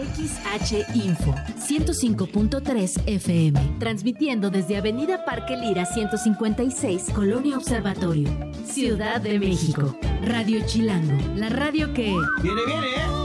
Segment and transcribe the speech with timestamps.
[0.00, 8.28] XH Info 105.3 FM, transmitiendo desde Avenida Parque Lira 156, Colonia Observatorio,
[8.64, 9.96] Ciudad de México.
[10.22, 12.14] Radio Chilango, la radio que...
[12.42, 13.20] Viene, viene, ¿eh?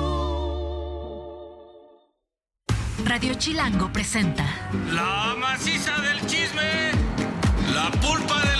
[3.06, 4.46] Radio Chilango presenta
[4.92, 6.92] La maciza del chisme,
[7.74, 8.55] la pulpa de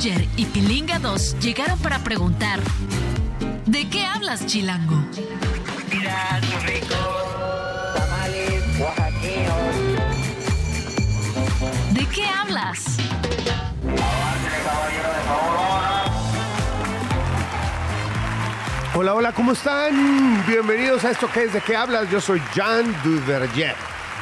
[0.00, 2.60] Y Pilinga 2 llegaron para preguntar
[3.66, 4.94] ¿De qué hablas, Chilango?
[5.90, 9.74] Mira sus ricos tamales oaxaqueños.
[11.94, 12.98] ¿De qué hablas?
[18.94, 20.44] Hola, hola, ¿cómo están?
[20.46, 22.08] Bienvenidos a esto que es de qué hablas.
[22.08, 23.74] Yo soy Jan Duverger.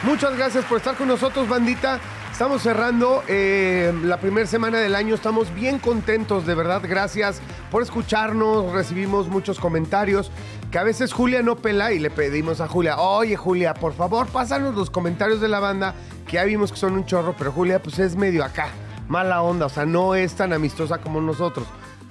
[0.05, 2.01] Muchas gracias por estar con nosotros, bandita.
[2.37, 5.15] Estamos cerrando eh, la primera semana del año.
[5.15, 6.83] Estamos bien contentos, de verdad.
[6.87, 7.41] Gracias
[7.71, 8.75] por escucharnos.
[8.75, 10.31] Recibimos muchos comentarios.
[10.71, 14.27] Que a veces Julia no pela y le pedimos a Julia, oye Julia, por favor,
[14.27, 15.95] pásanos los comentarios de la banda,
[16.27, 18.69] que ya vimos que son un chorro, pero Julia pues es medio acá,
[19.09, 21.67] mala onda, o sea, no es tan amistosa como nosotros.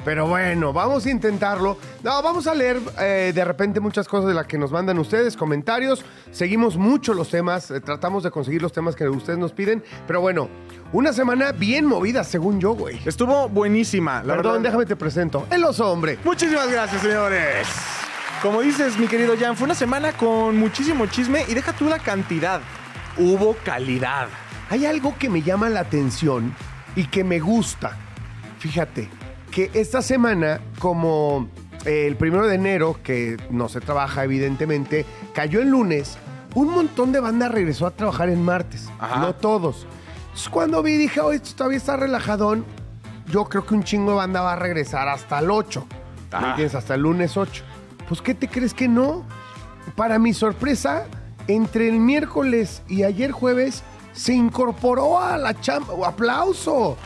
[0.05, 1.77] Pero bueno, vamos a intentarlo.
[2.03, 5.35] No, vamos a leer eh, de repente muchas cosas de las que nos mandan ustedes,
[5.35, 6.05] comentarios.
[6.31, 9.83] Seguimos mucho los temas, eh, tratamos de conseguir los temas que ustedes nos piden.
[10.05, 10.47] Pero bueno,
[10.93, 13.01] una semana bien movida, según yo, güey.
[13.03, 14.63] Estuvo buenísima, la Perdón, verdad.
[14.69, 15.47] déjame te presento.
[15.49, 16.19] El oso hombre.
[16.23, 17.67] Muchísimas gracias, señores.
[18.43, 21.97] Como dices, mi querido Jan, fue una semana con muchísimo chisme y deja tú la
[21.97, 22.61] cantidad.
[23.17, 24.27] Hubo calidad.
[24.69, 26.53] Hay algo que me llama la atención
[26.95, 27.97] y que me gusta.
[28.59, 29.09] Fíjate,
[29.55, 31.47] que esta semana, como
[31.85, 36.17] eh, el primero de enero, que no se trabaja evidentemente, cayó el lunes,
[36.55, 38.89] un montón de banda regresó a trabajar en martes.
[38.99, 39.21] Ajá.
[39.21, 39.87] No todos.
[40.25, 42.65] Entonces, cuando vi, dije, oye, esto todavía está relajadón.
[43.27, 45.87] Yo creo que un chingo de banda va a regresar hasta el 8.
[46.33, 46.75] ¿Me entiendes?
[46.75, 47.63] Hasta el lunes 8.
[48.09, 49.23] Pues, ¿qué te crees que no?
[49.95, 51.05] Para mi sorpresa,
[51.47, 55.93] entre el miércoles y ayer jueves se incorporó a la chamba.
[56.05, 56.97] ¡Aplauso!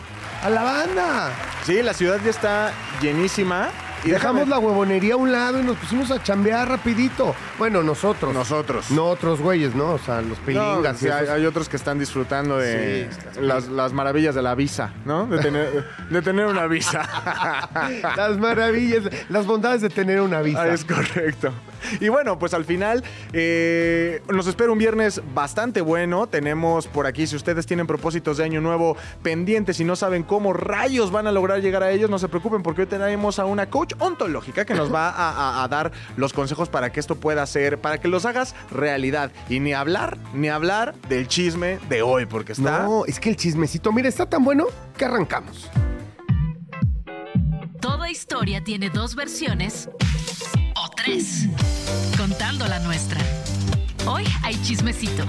[0.44, 1.32] ¡A la banda!
[1.66, 3.70] Sí, la ciudad ya está llenísima.
[4.06, 7.36] Y Dejamos déjame- la huevonería a un lado y nos pusimos a chambear rapidito.
[7.58, 8.34] Bueno, nosotros.
[8.34, 8.90] Nosotros.
[8.92, 9.90] No otros güeyes, ¿no?
[9.96, 11.36] O sea, los No, pilingas sí, y hay, esos.
[11.36, 15.26] hay otros que están disfrutando de Sí, las, las maravillas de la visa, ¿no?
[15.26, 17.02] De tener, de tener una visa.
[18.16, 20.62] Las maravillas, las bondades de tener una visa.
[20.62, 21.52] Ah, es correcto.
[22.00, 23.04] Y bueno, pues al final
[23.34, 26.28] eh, nos espera un viernes bastante bueno.
[26.28, 30.54] Tenemos por aquí, si ustedes tienen propósitos de año nuevo pendientes y no saben cómo
[30.54, 33.70] rayos van a lograr llegar a ellos, no se preocupen porque hoy tenemos a una
[33.70, 35.30] coach ontológica que nos va a,
[35.60, 39.32] a- a dar los consejos para que esto pueda ser, para que los hagas realidad.
[39.50, 42.84] Y ni hablar, ni hablar del chisme de hoy, porque está...
[42.84, 44.66] No, es que el chismecito, mira, está tan bueno
[44.98, 45.70] que arrancamos.
[47.80, 49.90] Toda historia tiene dos versiones
[51.04, 51.48] tres,
[52.18, 53.20] contando la nuestra.
[54.06, 55.24] Hoy hay chismecito.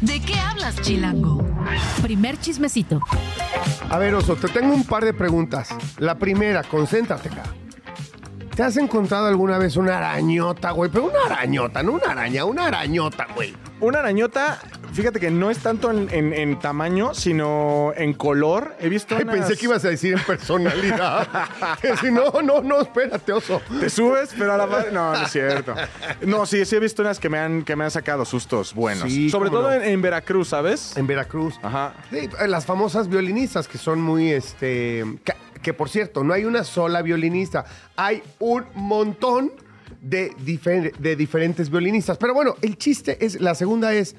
[0.00, 1.42] ¿De qué hablas, Chilango?
[2.02, 3.00] Primer chismecito.
[3.88, 5.70] A ver, Oso, te tengo un par de preguntas.
[5.98, 7.42] La primera, concéntrate acá.
[8.54, 10.90] ¿Te has encontrado alguna vez una arañota, güey?
[10.90, 13.54] Pero una arañota, no una araña, una arañota, güey.
[13.80, 14.60] Una arañota,
[14.94, 18.74] fíjate que no es tanto en, en- en tamaño, sino en color.
[18.80, 21.28] He visto Ay, unas- pensé que ibas a decir en personalidad.
[21.82, 23.60] Que si no, no, no, espérate, Oso.
[23.80, 24.90] Te subes, pero a la madre...
[24.92, 25.74] No, no es cierto.
[26.22, 29.10] No, sí, sí he visto unas que me han, que me han sacado sustos buenos.
[29.10, 29.72] Sí, Sobre todo no.
[29.74, 30.96] en, en Veracruz, ¿sabes?
[30.96, 31.58] En Veracruz.
[31.62, 31.94] Ajá.
[32.10, 35.32] Sí, las famosas violinistas que son muy, este, que,
[35.62, 37.64] que, por cierto, no hay una sola violinista,
[37.96, 39.52] hay un montón
[40.00, 42.16] de, difer- de diferentes violinistas.
[42.18, 44.14] Pero bueno, el chiste es, la segunda es,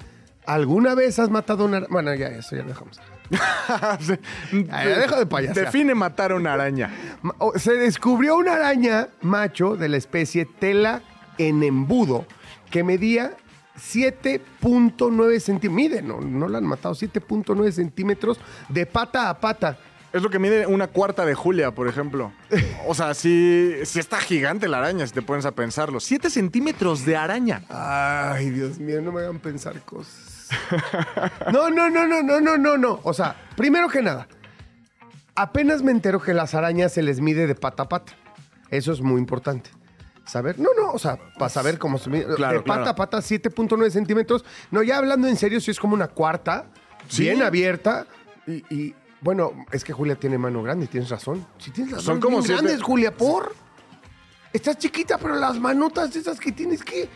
[0.47, 1.81] ¿alguna vez has matado una...
[1.89, 3.00] Bueno, ya, eso ya lo dejamos.
[4.72, 5.66] Ay, ya deja de payasear.
[5.66, 6.94] Define matar a una araña.
[7.56, 11.01] Se descubrió una araña macho de la especie tela
[11.38, 12.25] en embudo
[12.69, 13.33] que medía
[13.78, 15.73] 7.9 centímetros.
[15.73, 18.39] Mide, no, no la han matado, 7.9 centímetros
[18.69, 19.77] de pata a pata.
[20.13, 22.31] Es lo que mide una cuarta de Julia, por ejemplo.
[22.88, 26.00] O sea, sí, sí está gigante la araña, si te pones a pensarlo.
[26.00, 27.63] Siete centímetros de araña.
[27.68, 30.34] Ay, Dios mío, no me hagan pensar cosas.
[31.52, 33.00] No, no, no, no, no, no, no, no.
[33.04, 34.28] O sea, primero que nada,
[35.36, 38.13] apenas me entero que las arañas se les mide de pata a pata.
[38.69, 39.69] Eso es muy importante.
[40.25, 40.57] ¿Saber?
[40.60, 42.25] No, no, o sea, para saber cómo se mide.
[42.36, 42.92] Claro, de pata claro.
[42.92, 44.44] a pata, 7.9 centímetros.
[44.72, 46.66] No, ya hablando en serio, si es como una cuarta,
[47.07, 47.24] Sí.
[47.24, 48.07] bien abierta.
[48.48, 51.46] Y, y, bueno, es que Julia tiene mano grande, tienes razón.
[51.60, 53.54] Si tienes las Son manos como grandes, Julia, por.
[54.52, 57.07] Estás chiquita, pero las manotas esas que tienes que.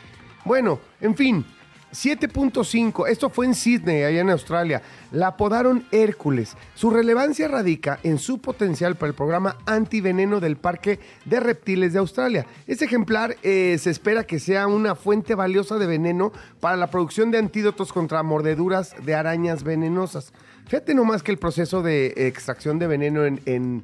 [0.46, 1.46] Bueno, en fin.
[1.92, 4.82] 7.5, esto fue en Sydney, allá en Australia.
[5.12, 6.56] La apodaron Hércules.
[6.76, 12.00] Su relevancia radica en su potencial para el programa antiveneno del Parque de Reptiles de
[12.00, 12.46] Australia.
[12.68, 17.32] Este ejemplar eh, se espera que sea una fuente valiosa de veneno para la producción
[17.32, 20.34] de antídotos contra mordeduras de arañas venenosas.
[20.68, 23.84] Fíjate nomás que el proceso de extracción de veneno en, en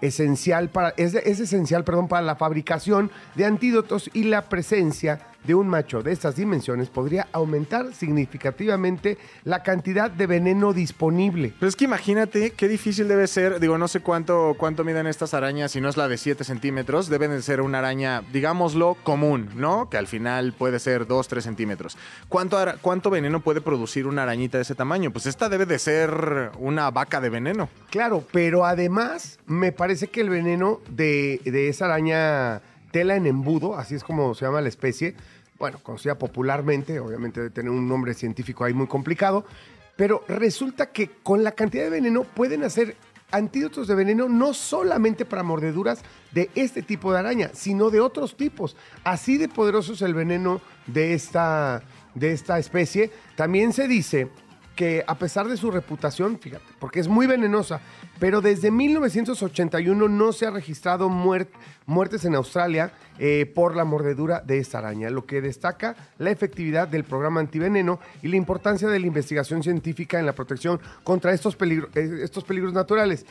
[0.00, 5.54] esencial para, es, es esencial perdón, para la fabricación de antídotos y la presencia de
[5.54, 11.54] un macho de estas dimensiones podría aumentar significativamente la cantidad de veneno disponible.
[11.58, 15.34] Pero es que imagínate qué difícil debe ser, digo, no sé cuánto, cuánto miden estas
[15.34, 19.50] arañas, si no es la de 7 centímetros, deben de ser una araña, digámoslo, común,
[19.56, 19.88] ¿no?
[19.88, 21.96] Que al final puede ser 2, 3 centímetros.
[22.28, 25.10] ¿Cuánto, ¿Cuánto veneno puede producir una arañita de ese tamaño?
[25.10, 27.68] Pues esta debe de ser una vaca de veneno.
[27.90, 33.76] Claro, pero además me parece que el veneno de, de esa araña tela en embudo,
[33.76, 35.14] así es como se llama la especie,
[35.60, 39.44] bueno, conocida popularmente, obviamente debe tener un nombre científico ahí muy complicado,
[39.94, 42.96] pero resulta que con la cantidad de veneno pueden hacer
[43.30, 46.00] antídotos de veneno no solamente para mordeduras
[46.32, 48.74] de este tipo de araña, sino de otros tipos.
[49.04, 51.82] Así de poderoso es el veneno de esta,
[52.14, 53.12] de esta especie.
[53.36, 54.30] También se dice
[54.76, 57.80] que a pesar de su reputación, fíjate, porque es muy venenosa,
[58.18, 61.48] pero desde 1981 no se ha registrado muer-
[61.86, 66.88] muertes en Australia eh, por la mordedura de esta araña, lo que destaca la efectividad
[66.88, 71.56] del programa antiveneno y la importancia de la investigación científica en la protección contra estos,
[71.60, 73.26] eh, estos peligros naturales.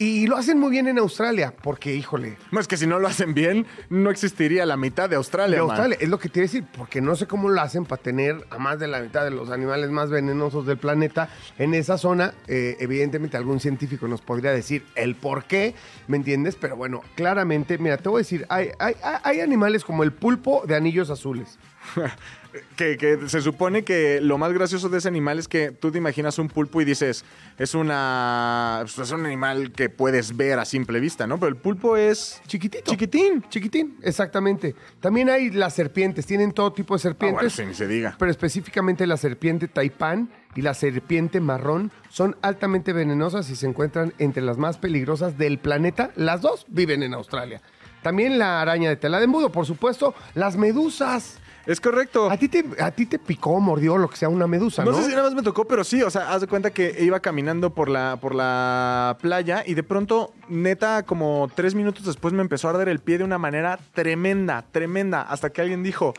[0.00, 3.08] Y lo hacen muy bien en Australia, porque, híjole, No, es que si no lo
[3.08, 5.56] hacen bien, no existiría la mitad de Australia.
[5.56, 5.70] de man.
[5.70, 8.00] Australia, es lo que te iba a decir, porque no sé cómo lo hacen para
[8.00, 11.98] tener a más de la mitad de los animales más venenosos del planeta en esa
[11.98, 12.32] zona.
[12.46, 15.74] Eh, evidentemente algún científico nos podría decir el por qué,
[16.06, 16.54] ¿me entiendes?
[16.54, 20.62] Pero bueno, claramente, mira, te voy a decir, hay, hay, hay animales como el pulpo
[20.64, 21.58] de anillos azules.
[22.76, 25.98] Que, que se supone que lo más gracioso de ese animal es que tú te
[25.98, 27.22] imaginas un pulpo y dices,
[27.58, 28.78] es una.
[28.82, 31.38] pues, es un animal que puedes ver a simple vista, ¿no?
[31.38, 32.40] Pero el pulpo es.
[32.46, 32.90] Chiquitito.
[32.90, 33.44] Chiquitín.
[33.50, 34.74] Chiquitín, exactamente.
[34.98, 37.52] También hay las serpientes, tienen todo tipo de Ah, bueno, serpientes.
[37.52, 38.16] sí, ni se diga.
[38.18, 44.14] pero específicamente la serpiente taipán y la serpiente marrón son altamente venenosas y se encuentran
[44.18, 46.12] entre las más peligrosas del planeta.
[46.16, 47.60] Las dos viven en Australia.
[48.02, 51.38] También la araña de tela de embudo, por supuesto, las medusas.
[51.68, 52.30] Es correcto.
[52.30, 54.92] A ti te, a ti te picó, mordió, lo que sea, una medusa, ¿no?
[54.92, 56.96] No, sé si nada más me tocó, pero sí, o sea, haz de cuenta que
[57.00, 62.32] iba caminando por la, por la playa y de pronto, neta, como tres minutos después
[62.32, 66.14] me empezó a arder el pie de una manera tremenda, tremenda, hasta que alguien dijo,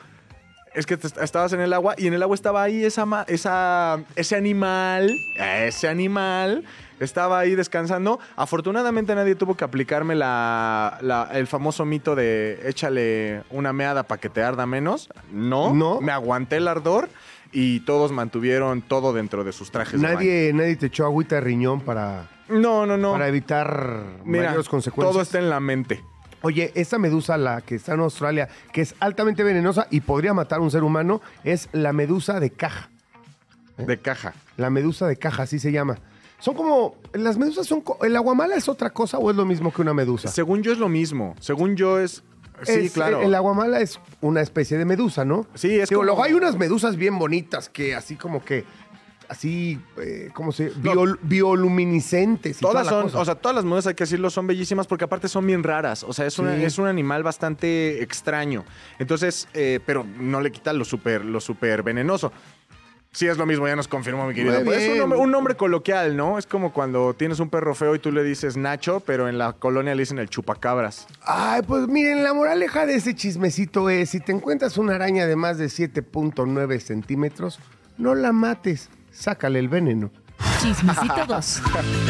[0.74, 4.36] es que estabas en el agua y en el agua estaba ahí esa, esa, ese
[4.36, 6.63] animal, ese animal.
[7.00, 8.19] Estaba ahí descansando.
[8.36, 14.19] Afortunadamente nadie tuvo que aplicarme la, la- el famoso mito de échale una meada para
[14.19, 15.10] que te arda menos.
[15.31, 16.01] No, No.
[16.01, 17.07] me aguanté el ardor
[17.54, 20.01] y todos mantuvieron todo dentro de sus trajes.
[20.01, 22.27] de Nadie, nadie te echó agüita de riñón para.
[22.50, 23.13] No, no, no.
[23.13, 25.13] para evitar Mira, mayores consecuencias.
[25.13, 26.04] todo está en la mente.
[26.41, 30.59] Oye, esta medusa, la que está en Australia, que es altamente venenosa y podría matar
[30.59, 32.89] a un ser humano, es la medusa de caja.
[33.77, 34.33] De caja.
[34.57, 35.97] La medusa de caja, así se llama.
[36.39, 36.95] Son como.
[37.13, 37.83] Las medusas son.
[38.01, 40.27] ¿El aguamala es otra cosa o es lo mismo que una medusa?
[40.30, 41.36] Según yo es lo mismo.
[41.39, 42.24] Según yo es.
[42.63, 43.19] Sí, Es- claro.
[43.21, 45.47] El, el aguamala es una especie de medusa, ¿no?
[45.56, 48.65] Sí, es Digo, como- luego hay unas medusas bien bonitas que así como que.
[49.29, 50.93] Así, eh, ¿cómo se No.
[51.21, 52.57] bioluminiscentes.
[52.57, 53.19] y Todas toda son, cosa.
[53.19, 56.03] o sea, todas las medusas hay que decirlo son bellísimas porque aparte son bien raras.
[56.03, 58.65] O sea, es, una- es un animal bastante extraño.
[58.97, 62.31] Entonces, eh, pero no le quita lo súper lo super venenoso.
[63.11, 64.63] Sí, es lo mismo, ya nos confirmó mi querido.
[64.63, 66.37] Pues es un nombre, un nombre coloquial, ¿no?
[66.37, 69.54] Es como cuando tienes un perro feo y tú le dices Nacho, pero en la
[69.54, 71.07] colonia le dicen el chupacabras.
[71.23, 75.35] Ay, pues miren, la moraleja de ese chismecito es, si te encuentras una araña de
[75.35, 77.59] más de 7.9 centímetros,
[77.97, 78.89] no la mates,
[79.19, 80.11] sácale el veneno.
[80.61, 81.61] Chismecito 2.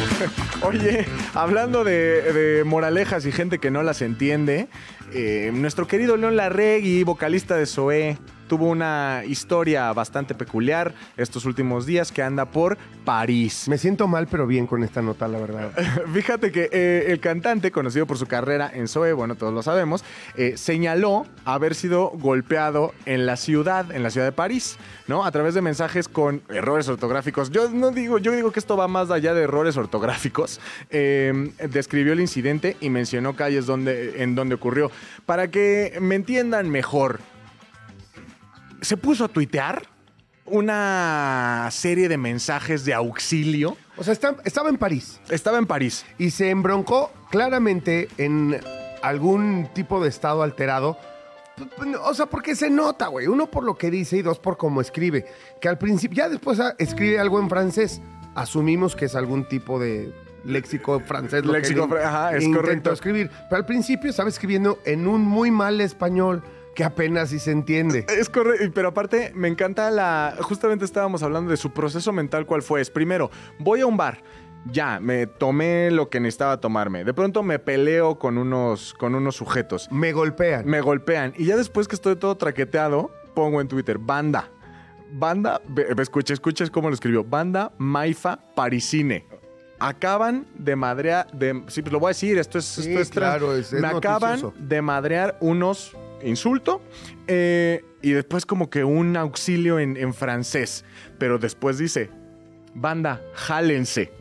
[0.63, 4.67] Oye, hablando de, de moralejas y gente que no las entiende,
[5.13, 11.85] eh, nuestro querido León Larregui, vocalista de Zoé, tuvo una historia bastante peculiar estos últimos
[11.85, 13.67] días que anda por París.
[13.67, 15.71] Me siento mal, pero bien con esta nota, la verdad.
[16.13, 20.03] Fíjate que eh, el cantante, conocido por su carrera en Zoe, bueno, todos lo sabemos,
[20.35, 24.77] eh, señaló haber sido golpeado en la ciudad, en la ciudad de París,
[25.07, 25.23] ¿no?
[25.23, 27.51] A través de mensajes con errores ortográficos.
[27.51, 30.59] Yo no digo, yo digo que esto va más allá de errores ortográficos.
[30.89, 34.91] Eh, describió el incidente y mencionó calles donde, en donde ocurrió.
[35.25, 37.19] Para que me entiendan mejor,
[38.81, 39.83] se puso a tuitear
[40.45, 43.77] una serie de mensajes de auxilio.
[43.97, 46.05] O sea, está- estaba en París Estaba en París.
[46.17, 48.59] y se embroncó claramente en
[49.01, 50.97] algún tipo de estado alterado
[52.05, 53.27] O sea, porque se nota, güey.
[53.27, 55.25] Uno por lo que dice y dos por cómo escribe.
[55.59, 57.99] Que al principio, ya después ah, escribe algo en francés.
[58.35, 60.13] Asumimos que es algún tipo de
[60.45, 61.43] léxico francés.
[61.45, 62.91] lo que Léxico fra- ajá, es correcto.
[62.91, 63.29] escribir.
[63.49, 66.41] Pero al principio estaba escribiendo en un muy mal español
[66.75, 68.05] que apenas si se entiende.
[68.07, 70.35] Es correcto, pero aparte me encanta la...
[70.39, 72.79] Justamente estábamos hablando de su proceso mental, ¿cuál fue?
[72.79, 74.21] Es primero, voy a un bar,
[74.71, 77.03] ya, me tomé lo que necesitaba tomarme.
[77.03, 79.89] De pronto me peleo con unos, con unos sujetos.
[79.91, 80.65] Me golpean.
[80.67, 81.33] Me golpean.
[81.37, 84.49] Y ya después que estoy todo traqueteado, pongo en Twitter, banda.
[85.11, 85.61] Banda,
[85.97, 87.23] escucha, escucha es cómo lo escribió.
[87.23, 89.25] Banda Maifa Parisine.
[89.79, 93.09] Acaban de madrear, de, sí, pues lo voy a decir, esto es, Sí, esto es
[93.11, 94.53] claro, es- es Me acaban noticioso.
[94.67, 96.81] de madrear unos insulto
[97.27, 100.83] eh, y después como que un auxilio en, en francés.
[101.17, 102.09] Pero después dice,
[102.73, 104.11] banda, jálense.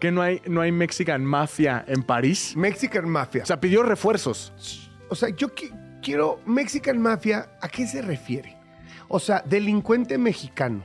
[0.00, 2.52] Que no hay, no hay Mexican Mafia en París.
[2.54, 3.42] Mexican Mafia.
[3.44, 4.52] O sea, pidió refuerzos.
[5.08, 5.72] O sea, yo qui-
[6.02, 6.40] quiero.
[6.44, 8.54] Mexican Mafia, ¿a qué se refiere?
[9.08, 10.82] O sea, delincuente mexicano.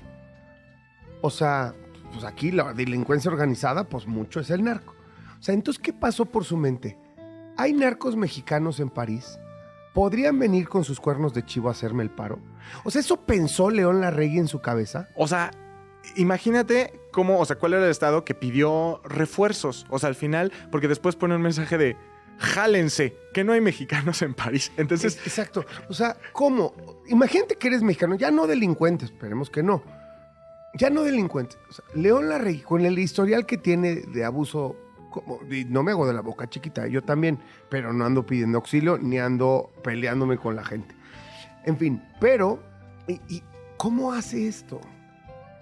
[1.21, 1.73] O sea,
[2.11, 4.95] pues aquí la delincuencia organizada, pues mucho es el narco.
[5.39, 6.97] O sea, entonces, ¿qué pasó por su mente?
[7.57, 9.39] ¿Hay narcos mexicanos en París?
[9.93, 12.39] ¿Podrían venir con sus cuernos de chivo a hacerme el paro?
[12.83, 15.09] O sea, ¿eso pensó León Larregui en su cabeza?
[15.15, 15.51] O sea,
[16.15, 19.85] imagínate cómo, o sea, cuál era el estado que pidió refuerzos.
[19.89, 21.97] O sea, al final, porque después pone un mensaje de
[22.41, 24.71] jálense, que no hay mexicanos en París.
[24.77, 25.65] Entonces, Es- exacto.
[25.89, 26.73] O sea, ¿cómo?
[27.07, 29.83] Imagínate que eres mexicano, ya no delincuente, esperemos que no.
[30.73, 31.55] Ya no delincuente.
[31.69, 34.75] O sea, León Larregui, con el historial que tiene de abuso,
[35.11, 38.97] como, no me hago de la boca chiquita, yo también, pero no ando pidiendo auxilio
[38.97, 40.95] ni ando peleándome con la gente.
[41.65, 42.63] En fin, pero,
[43.07, 43.43] ¿y, y
[43.77, 44.79] cómo hace esto?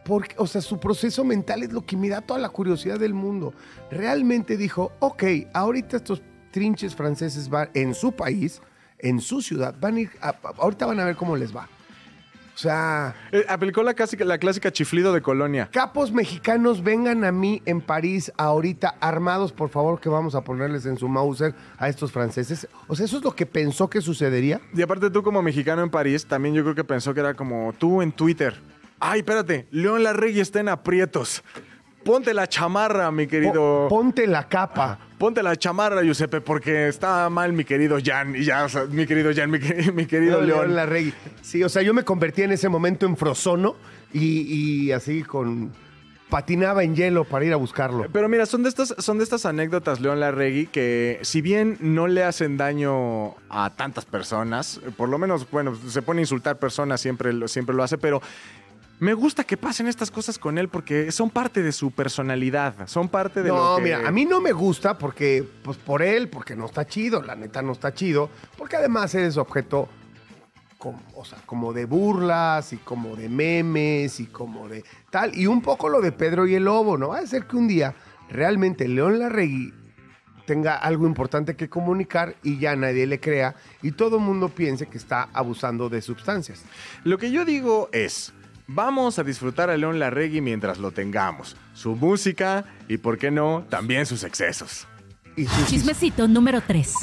[0.06, 3.14] Porque, o sea, su proceso mental es lo que me da toda la curiosidad del
[3.14, 3.54] mundo.
[3.92, 6.22] Realmente dijo, ok, ahorita estos
[6.52, 8.62] trinches franceses van en su país,
[9.00, 11.68] en su ciudad, van a ir, a- ahorita van a ver cómo les va.
[12.56, 15.70] O sea, eh, aplicó la clásica, la clásica chiflido de colonia.
[15.72, 20.86] capos mexicanos, vengan a mí en París ahorita armados, por favor, que vamos a ponerles
[20.86, 22.68] en su Mauser a estos franceses.
[22.90, 24.60] O sea, eso es lo que pensó que sucedería.
[24.74, 27.72] Y aparte tú como mexicano en París, también yo creo que pensó que era como
[27.78, 28.60] tú en Twitter.
[29.00, 31.42] Ay, espérate, León Larregui está en aprietos.
[32.10, 33.86] Ponte la chamarra, mi querido.
[33.88, 34.98] ponte la capa.
[35.20, 38.36] Ponte la chamarra, Giuseppe, porque está mal mi querido Jan.
[38.36, 40.76] Y ya, o sea, mi querido Jan, mi, que- mi querido León León.
[40.76, 41.14] Larregui.
[41.44, 43.76] Sí, o sea, yo me convertí en ese momento en Frozono
[44.12, 45.72] y, y así con...
[46.30, 48.06] Patinaba en hielo para ir a buscarlo.
[48.14, 52.06] Pero mira, son de estas, son de estas anécdotas, León Larregui, que si bien no
[52.08, 57.02] le hacen daño a tantas personas, por lo menos, bueno, se pone a insultar personas,
[57.02, 58.22] siempre, siempre lo hace, pero
[59.00, 63.08] me gusta que pasen estas cosas con él porque son parte de su personalidad, son
[63.08, 63.84] parte de lo No, que...
[63.84, 67.36] mira, a mí no me gusta porque, pues por él, porque no está chido, la
[67.36, 69.88] neta no está chido, porque además eres objeto
[70.78, 75.48] como, o sea, como de burlas y como de memes y como de tal, y
[75.48, 77.10] un poco lo de Pedro y el Lobo, ¿no?
[77.10, 77.96] Va a ser que un día
[78.30, 79.74] realmente León Larregui
[80.46, 84.88] tenga algo importante que comunicar y ya nadie le crea y todo el mundo piense
[84.88, 86.64] que está abusando de sustancias.
[87.04, 88.34] Lo que yo digo es,
[88.70, 91.58] vamos a disfrutar a León Larregui mientras lo tengamos.
[91.74, 94.88] Su música y, ¿por qué no?, también sus excesos.
[95.36, 96.94] Y sus Chismecito número 3.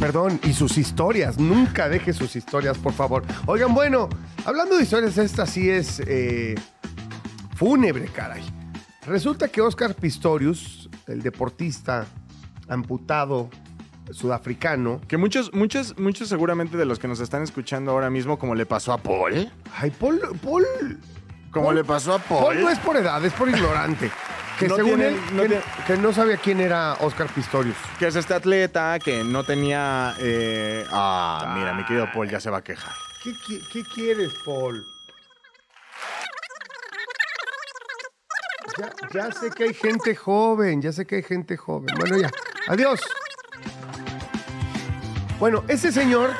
[0.00, 1.38] Perdón, y sus historias.
[1.38, 3.24] Nunca deje sus historias, por favor.
[3.46, 4.08] Oigan, bueno,
[4.44, 6.54] hablando de historias, esta sí es eh,
[7.56, 8.42] fúnebre, caray.
[9.06, 12.06] Resulta que Oscar Pistorius, el deportista
[12.68, 13.50] amputado
[14.10, 18.54] sudafricano, Que muchos, muchos, muchos seguramente de los que nos están escuchando ahora mismo, como
[18.54, 20.66] le pasó a Paul, ay, Paul, Paul,
[21.50, 24.10] como Paul- le pasó a Paul, Paul no es por edad, es por ignorante.
[24.58, 27.74] Que No según tiene- él, no que, tiene- que no sabía quién era Oscar Pistorius.
[27.98, 30.14] que es este atleta que no tenía...
[30.20, 32.92] eh, ah, mira, mi querido Paul ya se va a quejar.
[33.24, 34.84] ¿Qué, qui- qué quieres, Paul?
[38.78, 41.94] Ya, ya sé que hay gente joven, ya sé que hay gente joven.
[41.98, 42.30] Bueno, ya.
[42.68, 43.00] Adiós.
[45.42, 46.30] Bueno, ese señor,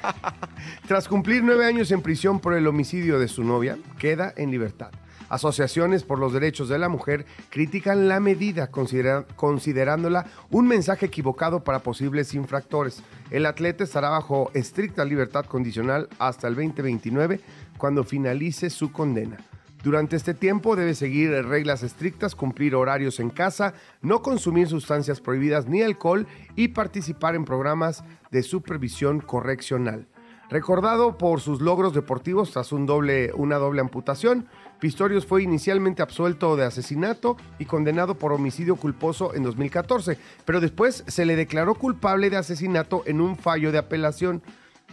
[0.88, 4.92] tras cumplir nueve años en prisión por el homicidio de su novia, queda en libertad.
[5.28, 11.80] Asociaciones por los derechos de la mujer critican la medida, considerándola un mensaje equivocado para
[11.80, 13.02] posibles infractores.
[13.30, 17.42] El atleta estará bajo estricta libertad condicional hasta el 2029,
[17.76, 19.36] cuando finalice su condena.
[19.84, 25.68] Durante este tiempo debe seguir reglas estrictas, cumplir horarios en casa, no consumir sustancias prohibidas
[25.68, 26.26] ni alcohol
[26.56, 30.06] y participar en programas de supervisión correccional.
[30.48, 34.46] Recordado por sus logros deportivos tras un doble, una doble amputación,
[34.80, 41.04] Pistorius fue inicialmente absuelto de asesinato y condenado por homicidio culposo en 2014, pero después
[41.06, 44.42] se le declaró culpable de asesinato en un fallo de apelación.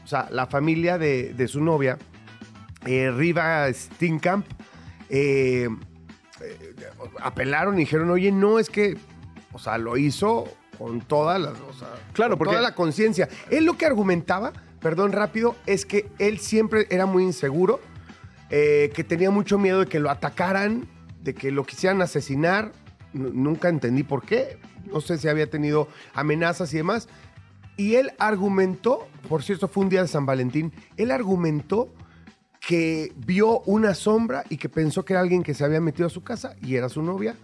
[0.04, 1.98] o sea, la familia de, su novia,
[2.86, 4.46] eh, Riva Steenkamp,
[5.14, 5.68] eh,
[7.22, 8.98] apelaron y dijeron, oye, no, es que,
[9.54, 10.46] o sea, lo hizo
[10.78, 13.30] con toda la, o sea, Claro, con porque- toda la conciencia.
[13.50, 17.80] Él lo que argumentaba, perdón, rápido, es que él siempre era muy inseguro,
[18.50, 20.88] eh, que tenía mucho miedo de que lo atacaran,
[21.22, 22.72] de que lo quisieran asesinar.
[23.14, 24.58] N- nunca entendí por qué.
[24.92, 27.08] No sé si había tenido amenazas y demás.
[27.78, 31.94] Y él argumentó, por cierto, fue un día de San Valentín, él argumentó
[32.66, 36.10] que vio una sombra y que pensó que era alguien que se había metido a
[36.10, 37.36] su casa y era su novia,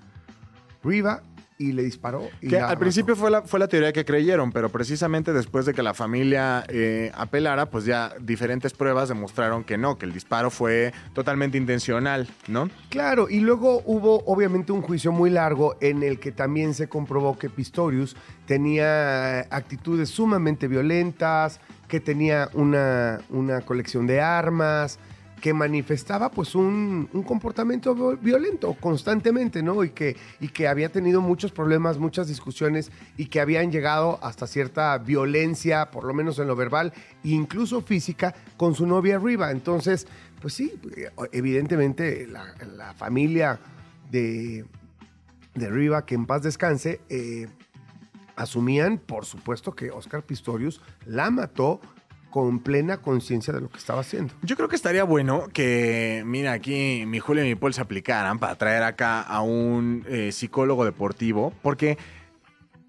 [0.84, 1.24] Riva,
[1.58, 2.30] y le disparó.
[2.40, 5.74] Y Que al principio fue la, fue la teoría que creyeron, pero precisamente después de
[5.74, 10.52] que la familia eh, apelara, pues ya diferentes pruebas demostraron que no, que el disparo
[10.52, 12.70] fue totalmente intencional, ¿no?
[12.90, 17.40] Claro, y luego hubo obviamente un juicio muy largo en el que también se comprobó
[17.40, 25.00] que Pistorius tenía actitudes sumamente violentas, que tenía una, una colección de armas,
[25.42, 29.84] que manifestaba pues un, un comportamiento vi- violento constantemente, ¿no?
[29.84, 34.48] Y que, y que había tenido muchos problemas, muchas discusiones y que habían llegado hasta
[34.48, 36.92] cierta violencia, por lo menos en lo verbal,
[37.24, 39.52] e incluso física, con su novia Riva.
[39.52, 40.08] Entonces,
[40.42, 40.74] pues sí,
[41.32, 43.60] evidentemente la, la familia
[44.10, 44.66] de,
[45.54, 47.48] de Riva, que en paz descanse, eh,
[48.36, 51.80] asumían, por supuesto, que Oscar Pistorius la mató
[52.30, 54.34] con plena conciencia de lo que estaba haciendo.
[54.42, 58.40] Yo creo que estaría bueno que, mira, aquí mi Julio y mi Paul se aplicaran
[58.40, 61.98] para traer acá a un eh, psicólogo deportivo, porque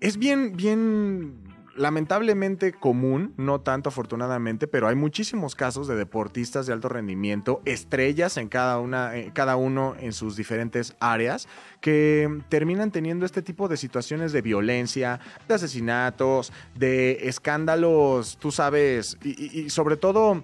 [0.00, 1.47] es bien, bien
[1.78, 8.36] lamentablemente común, no tanto afortunadamente, pero hay muchísimos casos de deportistas de alto rendimiento, estrellas
[8.36, 11.48] en cada una, eh, cada uno en sus diferentes áreas,
[11.80, 19.16] que terminan teniendo este tipo de situaciones de violencia, de asesinatos, de escándalos, tú sabes,
[19.22, 20.42] y, y- sobre todo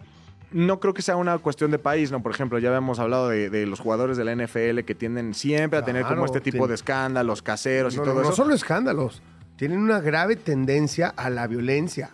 [0.52, 2.22] no creo que sea una cuestión de país, ¿no?
[2.22, 5.80] Por ejemplo, ya habíamos hablado de, de los jugadores de la NFL que tienden siempre
[5.80, 8.36] a tener como este tipo de escándalos caseros y No, todo no, no eso.
[8.36, 9.20] solo escándalos,
[9.56, 12.10] tienen una grave tendencia a la violencia,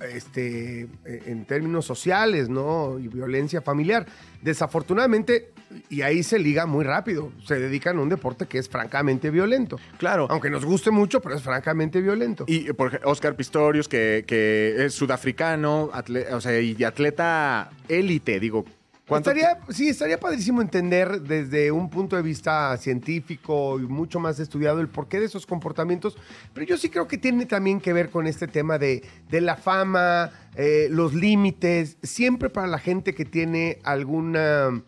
[0.00, 2.98] este, en términos sociales, ¿no?
[2.98, 4.06] Y violencia familiar.
[4.40, 5.52] Desafortunadamente,
[5.88, 9.78] y ahí se liga muy rápido, se dedican a un deporte que es francamente violento.
[9.98, 10.26] Claro.
[10.30, 12.44] Aunque nos guste mucho, pero es francamente violento.
[12.46, 15.90] Y por ejemplo, Oscar Pistorius, que, que es sudafricano,
[16.32, 18.64] o sea, y atleta élite, digo.
[19.10, 24.40] ¿Cuánto Estaría, sí, estaría padrísimo entender desde un punto de vista científico y mucho más
[24.40, 26.16] estudiado el porqué de esos comportamientos,
[26.54, 29.56] pero yo sí creo que tiene también que ver con este tema de, de la
[29.56, 34.82] fama, eh, los límites, siempre para la gente que tiene alguna,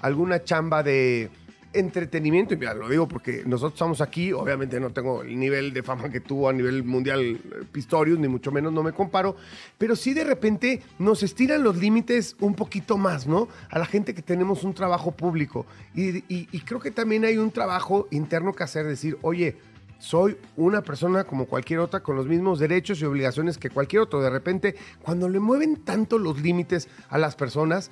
[0.00, 1.30] alguna chamba de
[1.72, 5.82] entretenimiento, y mira, lo digo porque nosotros estamos aquí, obviamente no tengo el nivel de
[5.82, 9.36] fama que tuvo a nivel mundial eh, Pistorius, ni mucho menos no me comparo,
[9.76, 13.48] pero sí de repente nos estiran los límites un poquito más, ¿no?
[13.70, 15.66] A la gente que tenemos un trabajo público.
[15.94, 19.56] Y, y- y creo que también hay un trabajo interno que hacer, decir, oye,
[20.00, 24.20] soy una persona como cualquier otra con los mismos derechos y obligaciones que cualquier otro.
[24.22, 27.90] De repente, cuando le mueven tanto los límites a las personas,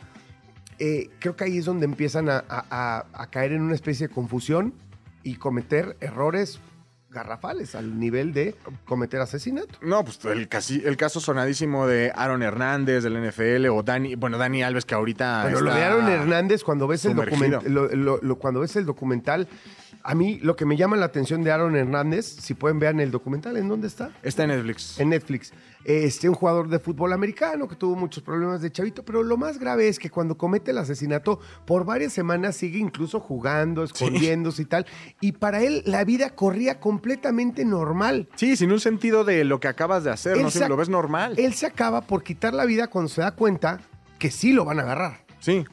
[0.78, 4.14] eh, creo que ahí es donde empiezan a, a- a- caer en una especie de
[4.14, 4.74] confusión
[5.22, 6.60] y cometer errores
[7.08, 9.78] garrafales al nivel de cometer asesinato.
[9.80, 14.36] No, pues el, casi, el caso sonadísimo de Aaron Hernández del NFL o Dani, bueno,
[14.36, 18.18] Dani Alves que ahorita Pero lo de Aaron Hernández, cuando ves, el document- lo- lo-
[18.20, 19.48] lo- cuando ves el documental,
[20.06, 23.10] a mí lo que me llama la atención de Aaron Hernández, si pueden ver el
[23.10, 24.12] documental, ¿en dónde está?
[24.22, 25.00] Está en Netflix.
[25.00, 25.52] en Netflix.
[25.84, 29.58] Este, un jugador de fútbol americano que tuvo muchos problemas de chavito, pero lo más
[29.58, 34.64] grave es que cuando comete el asesinato, por varias semanas sigue incluso jugando, escondiéndose y
[34.66, 34.86] tal.
[35.20, 38.28] Y para él la vida corría completamente normal.
[38.36, 40.88] Sí, sin un sentido de lo que acabas de hacer, Él no sé, lo ves
[40.88, 41.34] normal.
[41.36, 43.80] Él se acaba por quitar la vida cuando se da cuenta
[44.20, 45.26] que sí lo van a agarrar.
[45.40, 45.64] Sí.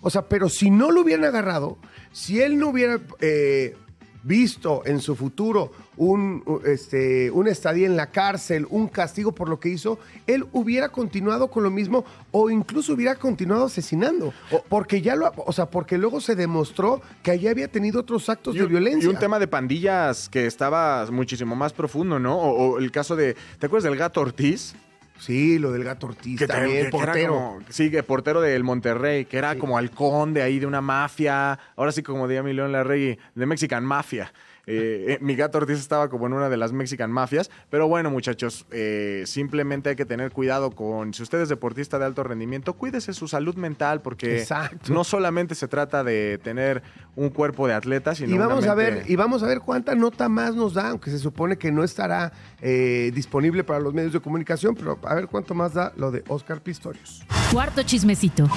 [0.00, 1.78] O sea, pero si no lo hubieran agarrado,
[2.12, 3.76] si él no hubiera eh,
[4.22, 9.60] visto en su futuro un, este, una estadía en la cárcel, un castigo por lo
[9.60, 14.32] que hizo, él hubiera continuado con lo mismo o incluso hubiera continuado asesinando.
[14.68, 18.56] porque ya lo, o sea, porque luego se demostró que allí había tenido otros actos
[18.56, 19.06] Y de violencia.
[19.06, 22.36] y un tema de pandillas que estaba muchísimo más profundo, ¿no?
[22.38, 24.74] O, o el caso de, ¿te acuerdas del gato Ortiz?
[25.18, 27.32] Sí, lo del gato Ortiz Que también, que- portero.
[27.34, 29.58] como- sí, que portero del Monterrey, que era Sí.
[29.58, 31.58] como halcón de ahí, de una mafia.
[31.76, 34.32] Ahora sí, como diría mi León Larregui, de Mexican Mafia.
[34.66, 37.50] Eh, eh, mi gato Ortiz estaba como en una de las Mexican Mafias.
[37.70, 42.06] Pero bueno, muchachos, eh, simplemente hay que tener cuidado con, si usted es deportista de
[42.06, 44.92] alto rendimiento, cuídese su salud mental porque Exacto.
[44.92, 46.82] no solamente se trata de tener
[47.16, 49.94] un cuerpo de atleta, sino Y vamos una a ver, y vamos a ver cuánta
[49.94, 54.12] nota más nos da, aunque se supone que no estará eh, disponible para los medios
[54.12, 57.22] de comunicación, pero a ver cuánto más da lo de Oscar Pistorius.
[57.52, 58.48] Cuarto chismecito.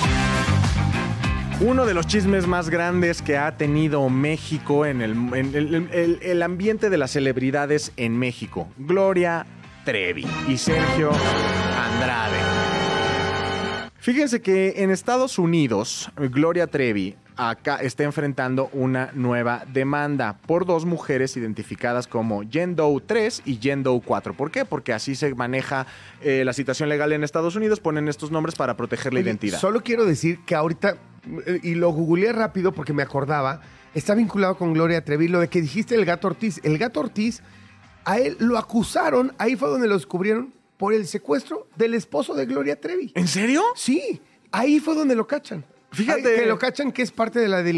[1.59, 6.97] Uno de los chismes más grandes que ha tenido México en el, el ambiente de
[6.99, 8.67] las celebridades en México.
[8.77, 9.47] Gloria
[9.83, 11.09] Trevi y Sergio
[11.75, 12.37] Andrade.
[13.95, 20.85] Fíjense que en Estados Unidos, Gloria Trevi acá está enfrentando una nueva demanda por dos
[20.85, 24.33] mujeres identificadas como Jen Doe 3 y Jen Doe 4.
[24.33, 24.65] ¿Por qué?
[24.65, 25.85] Porque así se maneja
[26.21, 29.59] eh, la situación legal en Estados Unidos, ponen estos nombres para proteger la Oye, identidad.
[29.59, 30.97] Solo quiero decir que ahorita,
[31.45, 33.61] eh, y lo googleé rápido porque me acordaba,
[33.93, 36.59] está vinculado con Gloria Trevi, lo de que dijiste el gato Ortiz.
[36.63, 37.41] El gato Ortiz,
[38.03, 42.45] a él lo acusaron, ahí fue donde lo descubrieron, por el secuestro del esposo de
[42.45, 43.11] Gloria Trevi.
[43.15, 43.63] ¿En serio?
[43.75, 44.21] Sí,
[44.51, 45.65] ahí fue donde lo cachan.
[45.91, 46.35] Fíjate.
[46.35, 47.73] Que lo cachan que es parte de la de,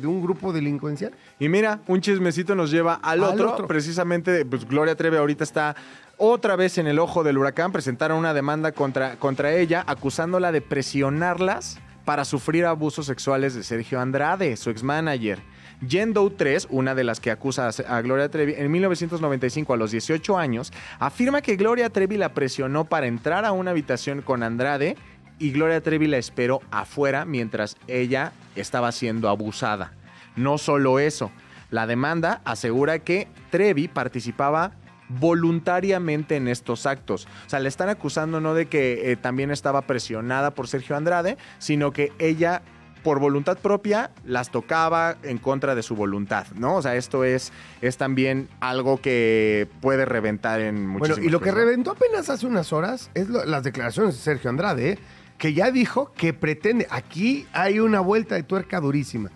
[0.00, 1.12] de un grupo delincuencial.
[1.38, 3.52] Y mira, un chismecito nos lleva al, Al otro.
[3.52, 3.66] otro.
[3.66, 5.76] Precisamente, pues Gloria Trevi ahorita está
[6.16, 7.72] otra vez en el ojo del huracán.
[7.72, 14.00] Presentaron una demanda contra, contra ella, acusándola de presionarlas para sufrir abusos sexuales de Sergio
[14.00, 15.38] Andrade, su ex-manager.
[15.86, 19.76] Jen Doe 3, una de las que acusa a a Gloria Trevi, en 1995, a
[19.76, 24.42] los 18 años, afirma que Gloria Trevi la presionó para entrar a una habitación con
[24.42, 24.96] Andrade
[25.40, 29.92] y Gloria Trevi la esperó afuera mientras ella estaba siendo abusada.
[30.36, 31.32] No solo eso,
[31.70, 34.72] la demanda asegura que Trevi participaba
[35.08, 37.26] voluntariamente en estos actos.
[37.46, 41.36] O sea, le están acusando no de que eh, también estaba presionada por Sergio Andrade,
[41.58, 42.62] sino que ella
[43.02, 46.76] por voluntad propia las tocaba en contra de su voluntad, ¿no?
[46.76, 47.50] O sea, esto es,
[47.80, 52.46] es también algo que puede reventar en muchísimas Bueno, y lo que reventó apenas hace
[52.46, 54.98] unas horas es lo- las declaraciones de Sergio Andrade, ¿eh?
[55.40, 59.30] Que ya dijo que pretende, aquí hay una vuelta de tuerca durísima,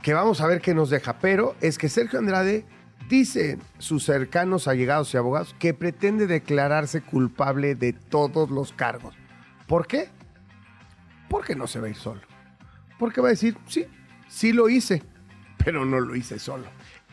[0.00, 2.64] que vamos a ver qué nos deja, pero es que Sergio Andrade
[3.10, 9.14] dice sus cercanos allegados y abogados que pretende declararse culpable de todos los cargos.
[9.66, 10.08] ¿Por qué?
[11.28, 12.22] Porque no se va a ir solo.
[12.98, 13.84] Porque va a decir, sí,
[14.26, 15.02] sí lo hice,
[15.62, 16.64] pero no lo hice solo.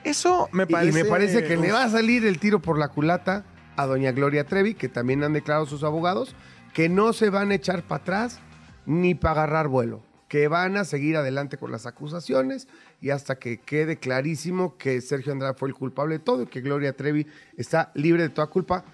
[0.05, 0.97] Eso me parece...
[0.97, 3.43] Y me parece que le va a salir el tiro por la culata
[3.75, 6.37] a doña Gloria Trevi, que también han declarado sus abogados,
[6.73, 8.39] que no se van a echar para atrás
[8.85, 12.67] ni para agarrar vuelo, que van a seguir adelante con las acusaciones
[13.01, 16.61] y hasta que quede clarísimo que Sergio Andrade fue el culpable de todo y que
[16.61, 18.85] Gloria Trevi está libre de toda culpa.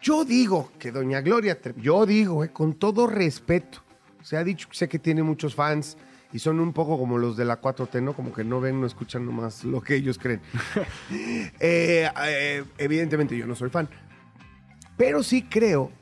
[0.00, 3.82] Yo digo que doña Gloria Trevi, yo digo, eh, con todo respeto,
[4.22, 5.96] se ha dicho, sé que tiene muchos fans
[6.32, 8.12] y son un poco como los de la 4T, ¿no?
[8.12, 10.40] Como que no ven, no escuchan nomás lo que ellos creen.
[11.60, 13.88] Eh, eh, evidentemente yo no soy fan,
[14.96, 15.92] pero sí creo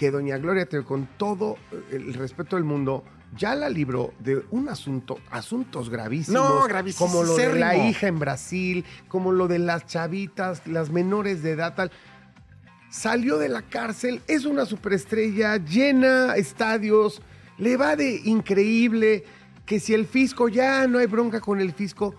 [0.00, 1.58] que doña Gloria Trevi, con todo
[1.90, 3.04] el respeto del mundo,
[3.36, 6.42] ya la libró de un asunto, asuntos gravísimos.
[6.42, 7.12] No, gravísimos.
[7.12, 11.50] Como lo de la hija en Brasil, como lo de las chavitas, las menores de
[11.50, 11.92] edad, tal.
[12.88, 17.20] Salió de la cárcel, es una superestrella, llena estadios,
[17.58, 19.26] le va de increíble,
[19.66, 22.14] que si el fisco ya no hay bronca con el fisco,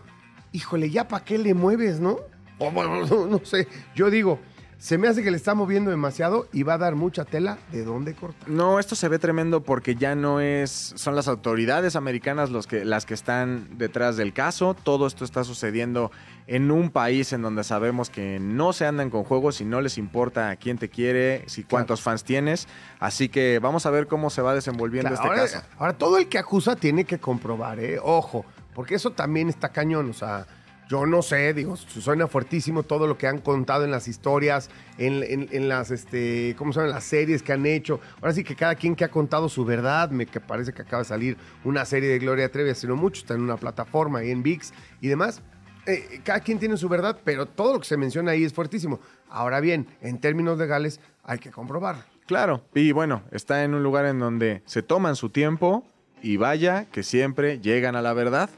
[0.51, 2.19] híjole, ya para qué le mueves, ¿no?
[2.59, 4.39] O bueno, no, no sé, yo digo,
[4.81, 7.83] se me hace que le está moviendo demasiado y va a dar mucha tela de
[7.83, 8.49] dónde cortar.
[8.49, 12.83] No, esto se ve tremendo porque ya no es, son las autoridades americanas los que,
[12.83, 14.73] las que están detrás del caso.
[14.73, 16.11] Todo esto está sucediendo
[16.47, 19.99] en un país en donde sabemos que no se andan con juegos y no les
[19.99, 22.67] importa a quién te quiere, si cuántos fans tienes.
[22.99, 25.65] Así que vamos a ver cómo se va desenvolviendo Claro, este ahora, caso.
[25.77, 27.99] ahora, todo el que acusa tiene que comprobar, ¿eh?
[28.01, 30.47] Ojo, porque eso también está cañón, o sea,
[30.91, 35.69] yo no sé, digo, suena fuertísimo todo lo que han contado en las historias, en,
[35.69, 36.73] las, este, ¿cómo?
[36.73, 38.01] Las series que han hecho.
[38.17, 41.03] Ahora sí que cada quien que ha contado su verdad, me que parece que acaba
[41.03, 44.31] de salir una serie de Gloria Trevi hace no mucho, está en una plataforma ahí
[44.31, 45.41] en VIX y demás.
[45.85, 48.99] Eh, cada quien tiene su verdad, pero todo lo que se menciona ahí es fuertísimo.
[49.29, 52.03] Ahora bien, en términos legales hay que comprobar.
[52.25, 55.85] Claro, y bueno, está en un lugar en donde se toman su tiempo
[56.21, 58.49] y vaya que siempre llegan a la verdad.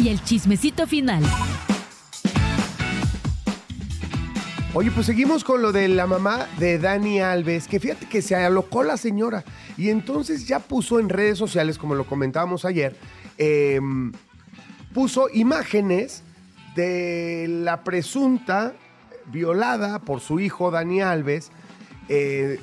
[0.00, 1.22] Y el chismecito final.
[4.74, 8.36] Oye, pues seguimos con lo de la mamá de Dani Alves, que fíjate que se
[8.36, 9.42] alocó la señora
[9.78, 12.94] y entonces ya puso en redes sociales, como lo comentábamos ayer,
[13.38, 13.80] eh,
[14.92, 16.24] puso imágenes
[16.74, 18.74] de la presunta
[19.32, 21.50] violada por su hijo Dani Alves,
[22.10, 22.60] eh,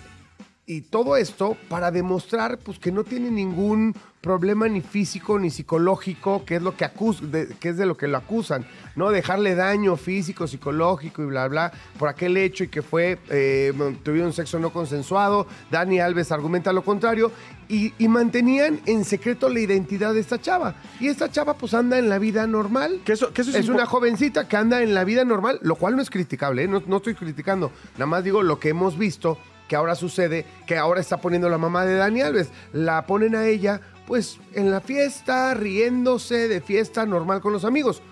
[0.66, 6.46] y todo esto para demostrar pues, que no tiene ningún problema ni físico ni psicológico,
[6.46, 9.56] que es lo que acus de, que es de lo que lo acusan, no dejarle
[9.56, 13.74] daño físico, psicológico y bla bla por aquel hecho y que fue eh,
[14.04, 15.46] tuvieron sexo no consensuado.
[15.70, 17.34] Dani Alves argumenta lo contrario
[17.68, 22.00] y, y mantenían en secreto la identidad de esta chava y esta chava pues anda
[22.00, 23.02] en la vida normal.
[23.04, 25.98] Que eso, que eso es, una jovencita que anda en la vida normal, lo cual
[25.98, 26.68] no es criticable, ¿eh?
[26.70, 29.38] no, no estoy criticando, nada más digo lo que hemos visto
[29.74, 33.48] que ahora sucede, que ahora está poniendo la mamá de Dani Alves, la ponen a
[33.48, 38.04] ella pues en la fiesta, riéndose de fiesta normal con los amigos,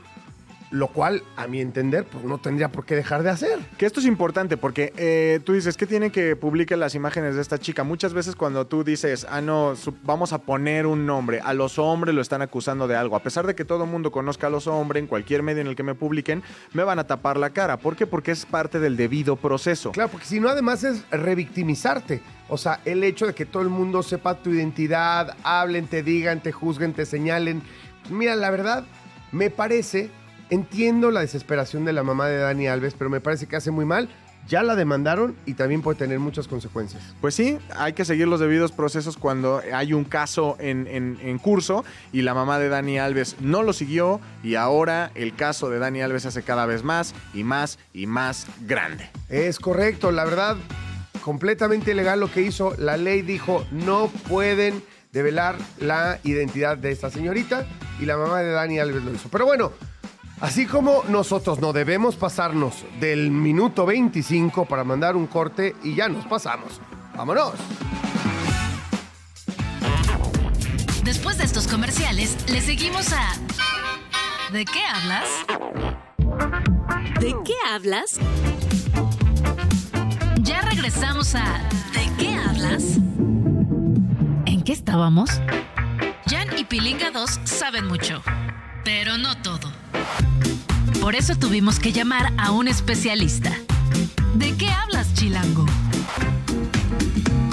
[0.72, 3.60] lo cual a mi entender pues no tendría por qué dejar de hacer.
[3.78, 7.42] Que esto es importante porque eh, tú dices que tiene que publicar las imágenes de
[7.42, 7.84] esta chica.
[7.84, 12.16] Muchas veces cuando tú dices, ah, no, vamos a poner un nombre, a los hombres
[12.16, 13.16] lo están acusando de algo.
[13.16, 15.68] A pesar de que todo el mundo conozca a los hombres en cualquier medio en
[15.68, 16.42] el que me publiquen,
[16.74, 17.78] me van a tapar la cara.
[17.78, 18.08] ¿Por qué?
[18.08, 19.92] Porque es parte del debido proceso.
[19.92, 22.22] Claro, porque si no, además es revictimizarte.
[22.48, 26.42] O sea, el hecho de que todo el mundo sepa tu identidad, hablen, te digan,
[26.42, 27.62] te juzguen, te señalen.
[28.10, 28.86] Mira, la verdad,
[29.32, 30.10] me parece,
[30.52, 33.86] entiendo la desesperación de la mamá de Dani Alves, pero me parece que hace muy
[33.86, 34.08] mal.
[34.48, 37.04] Ya la demandaron y también puede tener muchas consecuencias.
[37.22, 41.38] Pues sí, hay que seguir los debidos procesos cuando hay un caso en, en- en
[41.38, 45.78] curso y la mamá de Dani Alves no lo siguió y ahora el caso de
[45.78, 49.10] Dani Alves se hace cada vez más y más y más grande.
[49.30, 50.58] Es correcto, la verdad,
[51.24, 52.74] completamente ilegal lo que hizo.
[52.80, 54.84] La ley dijo no pueden
[55.14, 57.68] develar la identidad de esta señorita
[58.00, 59.30] y la mamá de Dani Alves lo hizo.
[59.30, 59.72] Pero bueno,
[60.42, 66.10] así como nosotros no debemos pasarnos del minuto 25 para mandar un corte y ya
[66.10, 66.82] nos pasamos.
[67.16, 67.54] ¡Vámonos!
[71.04, 73.34] Después de estos comerciales, le seguimos a
[74.52, 75.30] ¿De qué hablas?
[77.20, 78.20] ¿De qué hablas?
[80.42, 81.62] Ya regresamos a
[81.94, 82.98] ¿De qué hablas?
[84.46, 85.30] ¿En qué estábamos?
[86.28, 88.22] Jan y Pilinga 2 saben mucho,
[88.84, 89.72] pero no todo.
[91.02, 93.52] Por eso tuvimos que llamar a un especialista.
[94.36, 95.66] ¿De qué hablas, Chilango?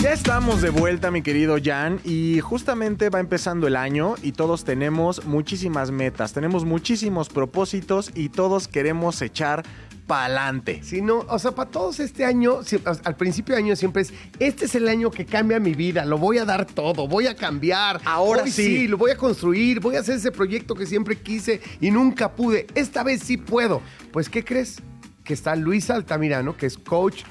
[0.01, 4.65] Ya estamos de vuelta, mi querido Jan, y justamente va empezando el año y todos
[4.65, 9.65] tenemos muchísimas metas, tenemos muchísimos propósitos y todos queremos echar
[10.09, 10.83] pa'lante.
[10.83, 14.13] Si no, o sea, para todos este año, si- al principio de año siempre es,
[14.41, 17.37] este es el año que cambia mi vida, lo voy a dar todo, voy a
[17.37, 18.01] cambiar.
[18.05, 18.89] Ahora Hoy sí.
[18.89, 22.67] lo voy a construir, voy a hacer ese proyecto que siempre quise y nunca pude.
[22.75, 23.81] Esta vez sí puedo.
[24.13, 24.81] Pues, ¿qué crees?
[25.23, 27.23] Que está Luisa Altamirano, que es coach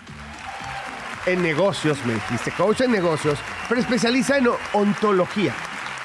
[1.26, 3.38] en negocios, me dijiste, coach en negocios,
[3.68, 5.54] pero especializa en ontología.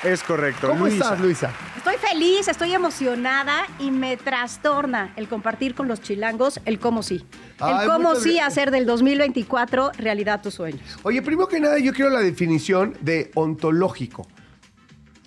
[0.03, 0.69] Es correcto.
[0.69, 1.05] ¿Cómo Luisa.
[1.05, 1.51] estás, Luisa?
[1.85, 7.25] Estoy feliz, estoy emocionada y me trastorna el compartir con los chilangos el cómo sí.
[7.59, 10.81] El Ay, cómo sí hacer del 2024 realidad tus sueños.
[11.03, 14.29] Oye, primero que nada, yo quiero la definición de ontológico.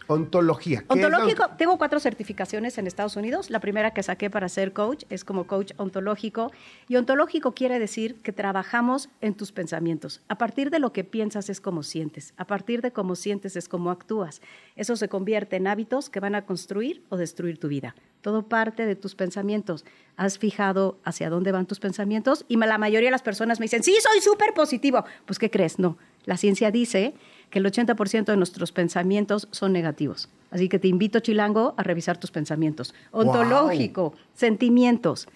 [0.07, 0.79] Ontología.
[0.79, 3.49] ¿Qué es la Ontológico, tengo cuatro certificaciones en Estados Unidos.
[3.49, 6.51] La primera que saqué para ser coach es como coach ontológico.
[6.87, 10.21] Y ontológico quiere decir que trabajamos en tus pensamientos.
[10.27, 12.33] A partir de lo que piensas es como sientes.
[12.37, 14.41] A partir de cómo sientes es como actúas.
[14.75, 17.95] Eso se convierte en hábitos que van a construir o destruir tu vida.
[18.21, 19.85] Todo parte de tus pensamientos.
[20.17, 22.45] ¿Has fijado hacia dónde van tus pensamientos?
[22.47, 25.05] Y la mayoría de las personas me dicen, sí, soy súper positivo.
[25.25, 25.77] Pues, ¿qué crees?
[25.77, 25.97] No.
[26.25, 27.13] La ciencia dice
[27.49, 30.29] que el 80% de nuestros pensamientos son negativos.
[30.51, 32.93] Así que te invito, Chilango, a revisar tus pensamientos.
[33.12, 35.27] Ontológico, sentimientos.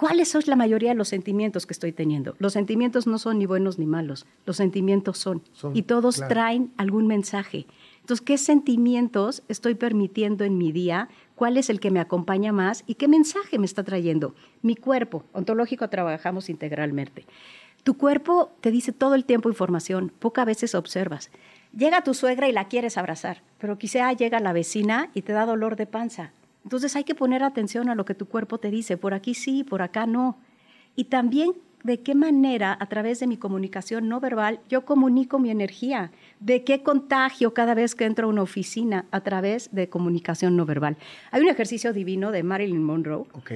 [0.00, 2.34] ¿Cuáles son la mayoría de los sentimientos que estoy teniendo?
[2.38, 5.42] Los sentimientos no son ni buenos ni malos, los sentimientos son.
[5.52, 6.32] Son, y todos claro.
[6.32, 7.66] traen algún mensaje.
[8.00, 11.10] Entonces, ¿qué sentimientos estoy permitiendo en mi día?
[11.34, 12.82] ¿Cuál es el que me acompaña más?
[12.86, 14.34] ¿Y qué mensaje me está trayendo?
[14.62, 17.26] Mi cuerpo, ontológico, trabajamos integralmente.
[17.82, 21.30] Tu cuerpo te dice todo el tiempo información, pocas veces observas.
[21.76, 25.46] Llega tu suegra y la quieres abrazar, pero quizá llega la vecina y te da
[25.46, 26.32] dolor de panza.
[26.64, 29.64] Entonces hay que poner atención a lo que tu cuerpo te dice, por aquí sí,
[29.64, 30.36] por acá no.
[30.94, 31.52] Y también
[31.84, 36.64] de qué manera a través de mi comunicación no verbal yo comunico mi energía, de
[36.64, 40.96] qué contagio cada vez que entro a una oficina a través de comunicación no verbal.
[41.30, 43.52] Hay un ejercicio divino de Marilyn Monroe Ok.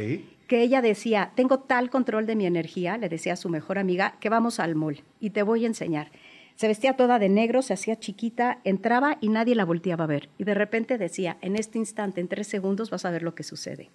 [0.47, 4.17] Que ella decía, tengo tal control de mi energía, le decía a su mejor amiga,
[4.21, 6.11] que vamos al mall y te voy a enseñar.
[6.57, 10.29] Se vestía toda de negro, se hacía chiquita, entraba y nadie la volteaba a ver.
[10.39, 13.43] Y de repente decía, en este instante, en tres segundos, vas a ver lo que
[13.43, 13.91] sucede.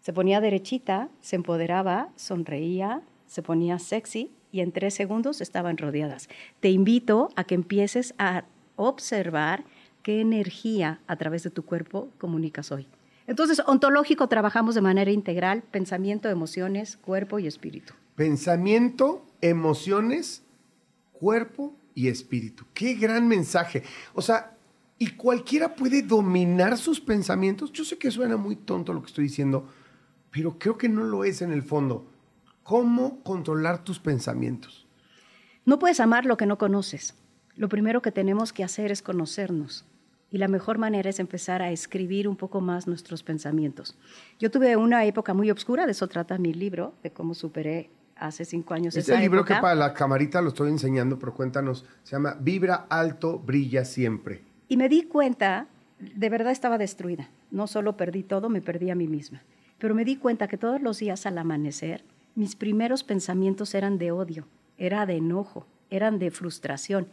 [0.00, 6.28] Se ponía derechita, se empoderaba, sonreía, se ponía sexy y en tres segundos estaban rodeadas.
[6.60, 8.44] Te invito a que empieces a
[8.76, 9.64] observar
[10.02, 12.86] qué energía a través de tu cuerpo comunicas hoy.
[13.26, 17.94] Entonces, ontológico trabajamos de manera integral, pensamiento, emociones, cuerpo y espíritu.
[18.16, 20.42] Pensamiento, emociones,
[21.12, 22.64] cuerpo y espíritu.
[22.74, 23.82] Qué gran mensaje.
[24.12, 24.56] O sea,
[24.98, 27.72] ¿y cualquiera puede dominar sus pensamientos?
[27.72, 29.68] Yo sé que suena muy tonto lo que estoy diciendo,
[30.30, 32.06] pero creo que no lo es en el fondo.
[32.62, 34.86] ¿Cómo controlar tus pensamientos?
[35.64, 37.14] No puedes amar lo que no conoces.
[37.56, 39.86] Lo primero que tenemos que hacer es conocernos.
[40.30, 43.96] Y la mejor manera es empezar a escribir un poco más nuestros pensamientos.
[44.40, 48.44] Yo tuve una época muy oscura, de eso trata mi libro, de cómo superé hace
[48.44, 49.56] cinco años Este esa libro época.
[49.56, 54.42] que para la camarita lo estoy enseñando, pero cuéntanos, se llama Vibra alto, brilla siempre.
[54.68, 55.66] Y me di cuenta,
[55.98, 57.28] de verdad estaba destruida.
[57.50, 59.42] No solo perdí todo, me perdí a mí misma.
[59.78, 64.10] Pero me di cuenta que todos los días al amanecer, mis primeros pensamientos eran de
[64.10, 64.46] odio,
[64.78, 67.06] era de enojo, eran de frustración.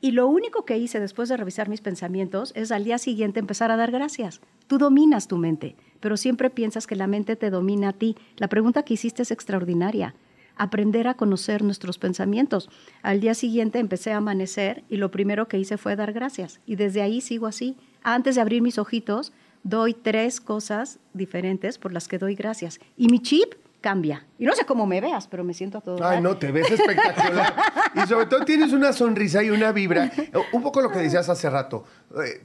[0.00, 3.70] Y lo único que hice después de revisar mis pensamientos es al día siguiente empezar
[3.70, 4.40] a dar gracias.
[4.66, 8.16] Tú dominas tu mente, pero siempre piensas que la mente te domina a ti.
[8.36, 10.14] La pregunta que hiciste es extraordinaria.
[10.56, 12.68] Aprender a conocer nuestros pensamientos.
[13.02, 16.60] Al día siguiente empecé a amanecer y lo primero que hice fue dar gracias.
[16.66, 17.76] Y desde ahí sigo así.
[18.02, 19.32] Antes de abrir mis ojitos,
[19.64, 22.80] doy tres cosas diferentes por las que doy gracias.
[22.96, 23.54] Y mi chip
[23.86, 24.26] cambia.
[24.36, 26.04] Y no sé cómo me veas, pero me siento a todo.
[26.04, 27.54] Ay, no, te ves espectacular.
[27.94, 30.10] y sobre todo tienes una sonrisa y una vibra.
[30.52, 31.84] Un poco lo que decías hace rato.
[32.20, 32.42] Eh,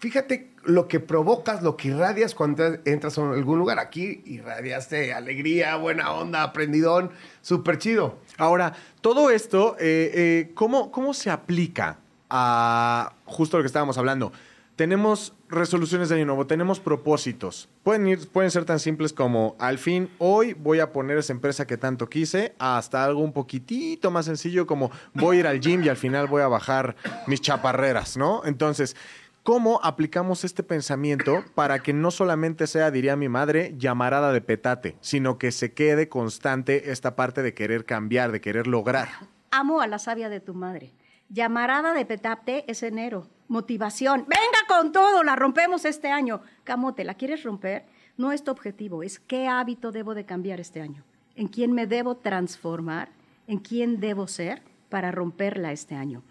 [0.00, 3.78] Fíjate lo que provocas, lo que irradias cuando entras a algún lugar.
[3.78, 8.18] Aquí irradiaste alegría, buena onda, aprendidón, súper chido.
[8.36, 11.98] Ahora, todo esto, eh, eh, ¿cómo, ¿cómo se aplica
[12.28, 14.32] a justo lo que estábamos hablando?
[14.80, 17.68] Tenemos resoluciones de año nuevo, tenemos propósitos.
[17.82, 21.66] Pueden, ir, pueden ser tan simples como, al fin, hoy voy a poner esa empresa
[21.66, 25.84] que tanto quise, hasta algo un poquitito más sencillo como, voy a ir al gym
[25.84, 28.40] y al final voy a bajar mis chaparreras, ¿no?
[28.46, 28.96] Entonces,
[29.42, 34.96] ¿cómo aplicamos este pensamiento para que no solamente sea, diría mi madre, llamarada de petate,
[35.02, 39.10] sino que se quede constante esta parte de querer cambiar, de querer lograr?
[39.50, 40.94] Amo a la sabia de tu madre.
[41.32, 43.28] Llamarada de petapte es enero.
[43.46, 44.26] Motivación.
[44.26, 46.42] Venga con todo, la rompemos este año.
[46.64, 47.84] Camote, ¿la quieres romper?
[48.16, 51.04] No es tu objetivo, es qué hábito debo de cambiar este año.
[51.36, 53.10] ¿En quién me debo transformar?
[53.46, 56.24] ¿En quién debo ser para romperla este año?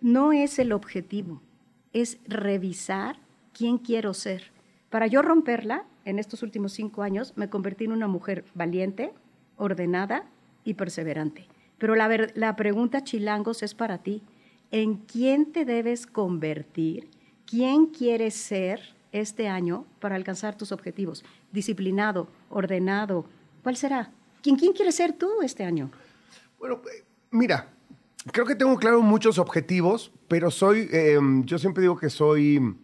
[0.00, 1.42] No es el objetivo,
[1.92, 3.16] es revisar
[3.52, 4.52] quién quiero ser.
[4.88, 9.12] Para yo romperla, en estos últimos cinco años, me convertí en una mujer valiente,
[9.56, 10.26] ordenada
[10.62, 11.48] y perseverante.
[11.78, 14.22] Pero la, la pregunta, Chilangos, es para ti.
[14.76, 17.08] ¿En quién te debes convertir?
[17.46, 18.80] ¿Quién quieres ser
[19.12, 21.24] este año para alcanzar tus objetivos?
[21.52, 23.24] Disciplinado, ordenado.
[23.62, 24.10] ¿Cuál será?
[24.42, 25.92] ¿Quién, quién quieres ser tú este año?
[26.58, 27.68] Bueno, eh, mira,
[28.32, 32.76] creo que tengo claro muchos objetivos, pero soy, eh, yo siempre digo que soy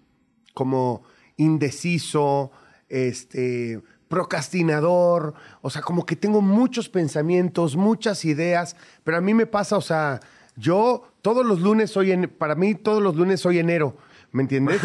[0.54, 1.02] como
[1.38, 2.52] indeciso,
[2.88, 9.46] este, procrastinador, o sea, como que tengo muchos pensamientos, muchas ideas, pero a mí me
[9.46, 10.20] pasa, o sea,
[10.60, 13.96] yo todos los lunes soy, en, para mí todos los lunes soy enero.
[14.32, 14.80] ¿Me entiendes?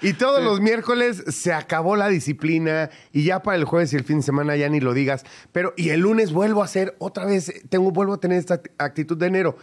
[0.00, 3.96] y, y todos los miércoles se acabó la disciplina y ya para el jueves y
[3.96, 5.24] el fin de semana ya ni lo digas.
[5.52, 9.18] Pero y el lunes vuelvo a hacer otra vez, tengo, vuelvo a tener esta actitud
[9.18, 9.56] de enero.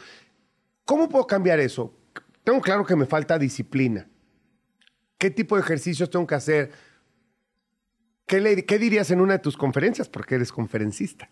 [0.86, 1.92] ¿Cómo puedo cambiar eso?
[2.44, 4.08] Tengo claro que me falta disciplina.
[5.18, 6.72] ¿Qué tipo de ejercicios tengo que hacer?
[8.26, 10.08] ¿Qué, le- qué dirías en una de tus conferencias?
[10.10, 11.30] Porque eres conferencista.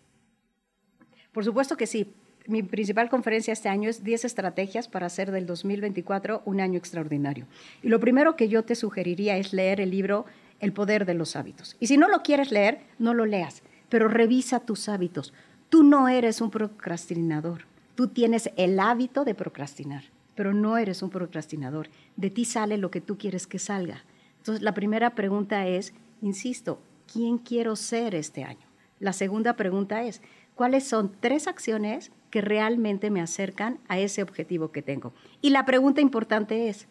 [1.31, 2.13] Por supuesto que sí.
[2.49, 7.45] Mi principal conferencia este año es 10 estrategias para hacer del 2024 un año extraordinario.
[7.83, 10.25] Y lo primero que yo te sugeriría es leer el libro
[10.59, 11.77] El poder de los hábitos.
[11.79, 15.31] Y si no lo quieres leer, no lo leas, pero revisa tus hábitos.
[15.69, 17.65] Tú no eres un procrastinador.
[17.93, 21.89] Tú tienes el hábito de procrastinar, pero no eres un procrastinador.
[22.15, 24.03] De ti sale lo que tú quieres que salga.
[24.37, 26.81] Entonces, la primera pregunta es, insisto,
[27.13, 28.65] ¿quién quiero ser este año?
[28.99, 30.21] La segunda pregunta es,
[30.59, 35.13] ¿cuáles son tres acciones que realmente me acercan a ese objetivo que tengo?
[35.41, 36.85] Y la pregunta importante es,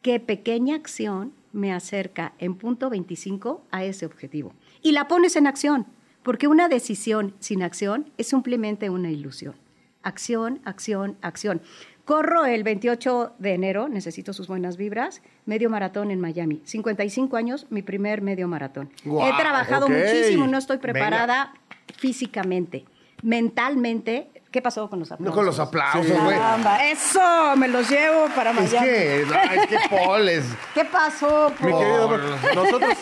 [0.00, 4.54] ¿qué pequeña acción me acerca en punto 25 a ese objetivo?
[4.80, 5.84] Y la pones en acción,
[6.22, 9.56] porque una decisión sin acción es simplemente una ilusión.
[10.02, 11.60] Acción, acción, acción.
[12.06, 16.62] Corro el 28 de enero, necesito sus buenas vibras, medio maratón en Miami.
[16.64, 18.88] 55 años, mi primer medio maratón.
[19.04, 21.52] He trabajado muchísimo, no estoy preparada
[21.96, 22.86] físicamente,
[23.22, 24.28] mentalmente.
[24.50, 25.30] ¿Qué pasó con los aplausos?
[25.30, 26.36] No con los aplausos, güey.
[26.36, 28.86] Caramba, eso, me los llevo para Es Miami.
[28.86, 30.44] que, es que Paul es...
[30.74, 31.50] ¿Qué pasó?
[31.60, 32.18] Mi querido,
[32.54, 32.92] nosotros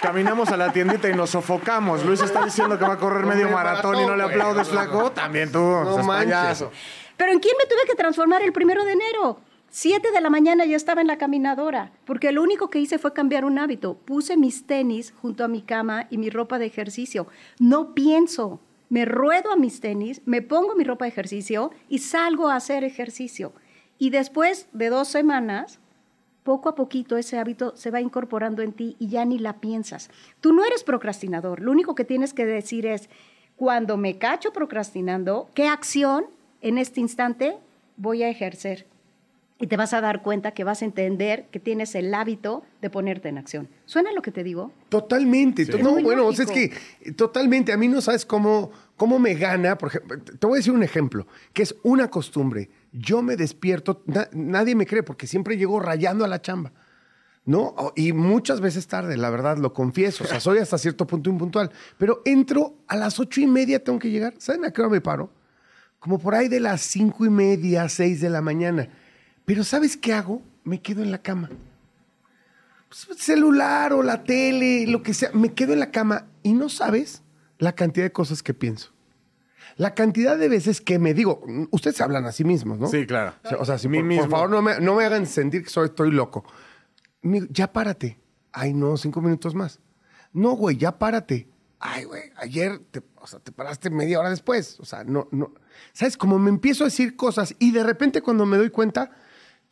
[0.00, 2.02] caminamos a la tiendita y nos sofocamos.
[2.06, 5.12] Luis está diciendo que va a correr medio maratón y no le aplaudes, flaco.
[5.12, 6.64] También tú, No manches.
[7.18, 9.38] Pero ¿en quién me tuve que transformar el primero de enero?
[9.68, 13.12] Siete de la mañana ya estaba en la caminadora, porque lo único que hice fue
[13.12, 13.98] cambiar un hábito.
[13.98, 17.26] Puse mis tenis junto a mi cama y mi ropa de ejercicio.
[17.60, 18.60] No pienso,
[18.90, 22.84] me ruedo a mis tenis, me pongo mi ropa de ejercicio y salgo a hacer
[22.84, 23.54] ejercicio.
[23.98, 25.78] Y después de dos semanas,
[26.42, 30.10] poco a poquito ese hábito se va incorporando en ti y ya ni la piensas.
[30.40, 33.08] Tú no eres procrastinador, lo único que tienes que decir es,
[33.56, 36.24] cuando me cacho procrastinando, ¿qué acción
[36.60, 37.58] en este instante
[37.96, 38.86] voy a ejercer?
[39.62, 42.88] Y te vas a dar cuenta que vas a entender que tienes el hábito de
[42.88, 43.68] ponerte en acción.
[43.84, 44.72] ¿Suena lo que te digo?
[44.88, 45.62] Totalmente.
[45.62, 47.70] Es No, bueno, o sea, es que totalmente.
[47.70, 49.76] A mí no sabes cómo, cómo me gana.
[49.76, 52.70] Por ejemplo, te voy a decir un ejemplo, que es una costumbre.
[52.90, 56.72] Yo me despierto, na- nadie me cree porque siempre llego rayando a la chamba.
[57.44, 57.74] ¿No?
[57.96, 60.24] Y muchas veces tarde, la verdad, lo confieso.
[60.24, 61.70] O sea, soy hasta cierto punto impuntual.
[61.98, 64.34] Pero entro a las ocho y media, tengo que llegar.
[64.38, 65.30] ¿Saben a qué hora me paro?
[65.98, 68.88] Como por ahí de las cinco y media, seis de la mañana.
[69.50, 70.42] Pero ¿sabes qué hago?
[70.62, 71.50] Me quedo en la cama
[72.86, 76.68] pues, celular o la tele, lo que sea, me quedo en la cama y no
[76.68, 77.24] sabes
[77.58, 78.92] la cantidad de cosas que pienso.
[79.76, 81.42] La cantidad de veces que me digo,
[81.72, 82.86] ustedes hablan a sí mismos, ¿no?
[82.86, 83.34] Sí, claro.
[83.42, 85.70] O sea, o sea, si por, por favor no me, no me hagan sentir que
[85.70, 86.44] soy, estoy loco.
[87.48, 88.20] Ya párate.
[88.52, 89.80] Ay, no, cinco minutos más.
[90.32, 91.48] No, güey, ya párate.
[91.80, 94.78] Ay, güey, ayer te, o sea, te paraste media hora después.
[94.78, 95.54] O sea, no, no.
[95.92, 96.16] ¿Sabes?
[96.16, 99.10] Como me empiezo a decir cosas y de repente cuando me doy cuenta,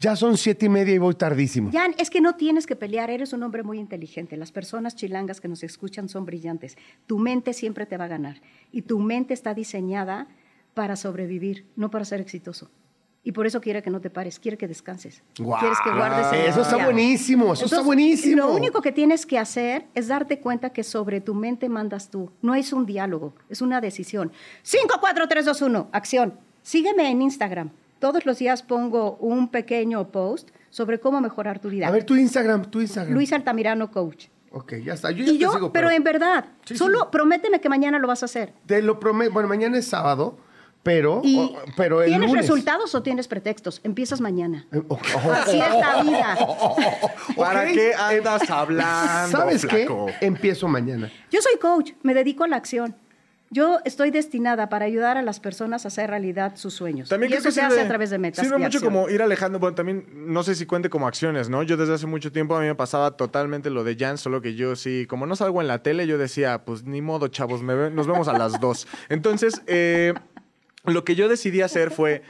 [0.01, 1.71] ya son siete y media y voy tardísimo.
[1.73, 4.37] Jan, es que no tienes que pelear, eres un hombre muy inteligente.
[4.37, 6.79] Las personas chilangas que nos escuchan son brillantes.
[7.07, 8.41] Tu mente siempre te va a ganar.
[8.71, 10.29] Y tu mente está diseñada
[10.75, 12.71] para sobrevivir, no para ser exitoso.
[13.25, 15.25] Y por eso quiere que no te pares, quiere que descanses.
[15.37, 15.59] ¡Guau!
[15.59, 18.37] Quieres que guardes Eso está buenísimo, eso está Entonces, buenísimo.
[18.47, 22.31] Lo único que tienes que hacer es darte cuenta que sobre tu mente mandas tú.
[22.41, 24.31] No es un diálogo, es una decisión.
[24.63, 26.39] 5, 4, 3, 2, 1, acción.
[26.63, 27.71] Sígueme en Instagram.
[27.99, 31.89] Todos los días pongo un pequeño post sobre cómo mejorar tu vida.
[31.89, 33.15] A ver, tu Instagram, tu Instagram.
[33.15, 34.27] Luis Altamirano Coach.
[34.51, 35.11] Ok, ya está.
[35.11, 36.77] Yo ya Y yo, sigo, pero, en verdad, Sí, sí.
[36.77, 38.53] solo prométeme que mañana lo vas a hacer.
[38.67, 39.33] Te lo prometo.
[39.33, 40.39] Bueno, mañana es sábado,
[40.83, 42.47] pero, Y o- pero el ¿Tienes lunes.
[42.47, 43.81] resultados o tienes pretextos?
[43.85, 44.67] Empiezas mañana.
[44.73, 44.95] Eh, oh,
[45.27, 46.39] oh, Así es la vida.
[47.37, 50.07] ¿Para qué andas hablando, ¿Sabes flaco?
[50.19, 50.27] qué?
[50.27, 51.11] Empiezo mañana.
[51.31, 52.95] Yo soy coach, me dedico a la acción.
[53.51, 57.09] Yo estoy destinada para ayudar a las personas a hacer realidad sus sueños.
[57.09, 58.45] También y creo eso que se sirve, hace a través de metas.
[58.45, 58.93] Sirve mucho acción.
[58.93, 61.63] como ir alejando, bueno, también no sé si cuente como acciones, ¿no?
[61.63, 64.55] Yo desde hace mucho tiempo a mí me pasaba totalmente lo de Jan, solo que
[64.55, 67.75] yo sí, como no salgo en la tele, yo decía, pues ni modo, chavos, me
[67.75, 68.87] ve- nos vemos a las dos.
[69.09, 70.13] Entonces, eh,
[70.85, 72.23] lo que yo decidí hacer fue,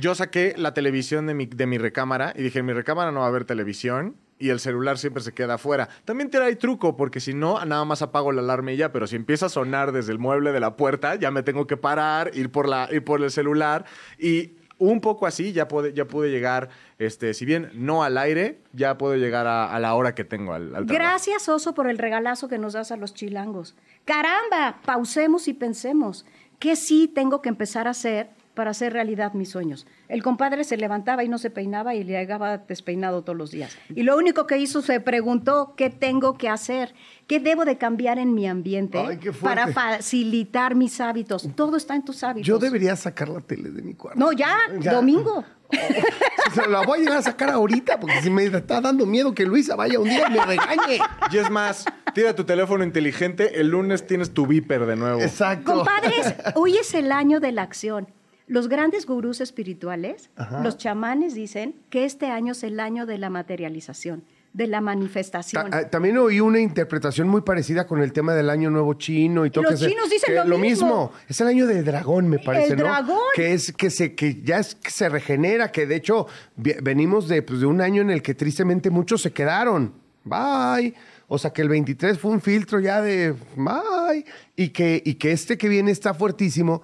[0.00, 3.20] yo saqué la televisión de mi, de mi recámara y dije, en mi recámara no
[3.20, 4.16] va a haber televisión.
[4.44, 5.88] Y el celular siempre se queda afuera.
[6.04, 8.92] También te hay truco, porque si no, nada más apago la alarma y ya.
[8.92, 11.78] Pero si empieza a sonar desde el mueble de la puerta, ya me tengo que
[11.78, 13.86] parar, ir por, la, ir por el celular.
[14.18, 16.68] Y un poco así ya pude, ya pude llegar,
[16.98, 20.76] este, si bien no al aire, ya puedo llegar a, la hora que tengo al,
[20.76, 20.84] al.
[20.84, 23.74] Gracias, Oso, por el regalazo que nos das a los chilangos.
[24.04, 26.26] Caramba, pausemos y pensemos.
[26.58, 29.86] ¿Qué sí tengo que empezar a hacer para hacer realidad mis sueños?
[30.08, 33.76] El compadre se levantaba y no se peinaba y le llegaba despeinado todos los días.
[33.94, 36.94] Y lo único que hizo se preguntó, ¿qué tengo que hacer?
[37.26, 39.42] ¿Qué debo de cambiar en mi ambiente Ay, qué fuerte.
[39.62, 41.48] para facilitar mis hábitos?
[41.54, 42.46] Todo está en tus hábitos.
[42.46, 44.18] Yo debería sacar la tele de mi cuarto.
[44.18, 44.56] No, ya,
[44.90, 45.44] domingo.
[46.50, 49.34] O sea, la voy a llegar a sacar ahorita porque si me está dando miedo
[49.34, 50.98] que Luisa vaya un día y me regañe.
[51.32, 51.84] Y es más,
[52.14, 55.20] tira tu teléfono inteligente, el lunes tienes tu viper de nuevo.
[55.20, 55.72] Exacto.
[55.74, 58.06] Compadres, hoy es el año de la acción.
[58.46, 60.30] Los grandes gurús espirituales,
[60.62, 64.22] los chamanes dicen que este año es el año de la materialización,
[64.52, 65.70] de la manifestación.
[65.70, 69.46] Ta- ah, También oí una interpretación muy parecida con el tema del año nuevo chino
[69.46, 69.64] y todo.
[69.64, 71.10] Los que se- chinos dicen que lo mismo.
[71.26, 72.84] Es el año del dragón, me parece, El ¿no?
[72.84, 73.18] dragón.
[73.34, 76.26] Que es que se que ya es que se regenera, que de hecho
[76.56, 79.94] venimos de, pues, de un año en el que tristemente muchos se quedaron.
[80.22, 80.94] Bye.
[81.28, 84.24] O sea que el 23 fue un filtro ya de bye
[84.54, 86.82] y que y que este que viene está fuertísimo.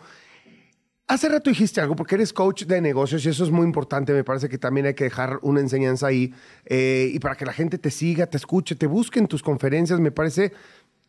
[1.10, 4.12] Hace rato dijiste algo, porque eres coach de negocios y eso es muy importante.
[4.12, 6.32] Me parece que también hay que dejar una enseñanza ahí.
[6.66, 9.98] eh, y para que la gente te siga, te escuche, te busque en tus conferencias,
[9.98, 10.52] me parece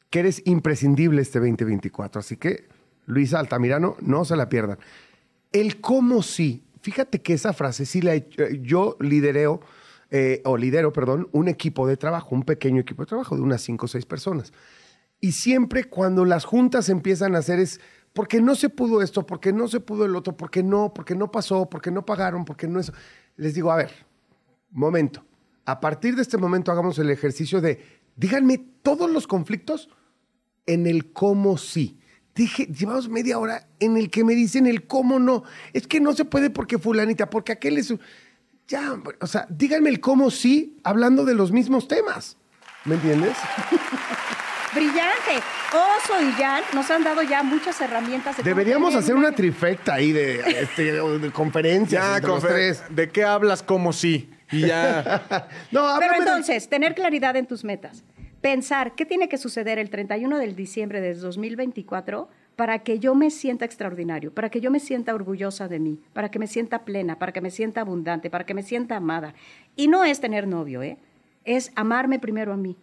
[0.10, 2.20] que eres imprescindible este 2024.
[2.20, 2.68] Así que,
[3.06, 4.80] Luisa Altamirano, no se la pierdan.
[5.52, 6.64] El cómo sí.
[6.82, 8.26] Fíjate que esa frase sí la eh,
[8.64, 9.62] yo lidereo,
[10.10, 13.62] eh, o lidero, perdón, un equipo de trabajo, un pequeño equipo de trabajo de unas
[13.62, 14.52] cinco o seis personas.
[15.20, 17.80] Y siempre cuando las juntas empiezan a hacer es,
[18.14, 21.32] porque no se pudo esto, porque no se pudo el otro, porque no, porque no
[21.32, 22.94] pasó, porque no pagaron, porque no eso.
[23.38, 23.92] Les digo, a ver,
[24.70, 25.26] momento.
[25.66, 29.90] A partir de este momento hagamos el ejercicio de, díganme todos los conflictos
[30.66, 32.00] en el cómo sí.
[32.36, 35.44] Dije, llevamos media hora en el que me dicen el cómo no.
[35.74, 37.94] Es que no se puede porque fulanita, porque aquel es...
[38.68, 42.38] Ya, o sea, díganme el cómo sí hablando de los mismos temas.
[42.86, 43.38] ¿Me entiendes?
[44.74, 45.44] Brillante.
[45.74, 48.38] Oso y Jan nos han dado ya muchas herramientas.
[48.38, 52.84] de Deberíamos hacer una trifecta ahí de, este, de conferencias Ya, entre los confe- tres.
[52.90, 54.30] ¿de qué hablas como sí?
[54.52, 55.24] Y ya.
[55.72, 58.04] No, Pero háblame de- entonces, tener claridad en tus metas.
[58.42, 63.30] Pensar qué tiene que suceder el 31 de diciembre de 2024 para que yo me
[63.30, 67.18] sienta extraordinario, para que yo me sienta orgullosa de mí, para que me sienta plena,
[67.20, 69.34] para que me sienta abundante, para que me sienta amada.
[69.76, 70.98] Y no es tener novio, ¿eh?
[71.46, 72.78] Es amarme primero a mí.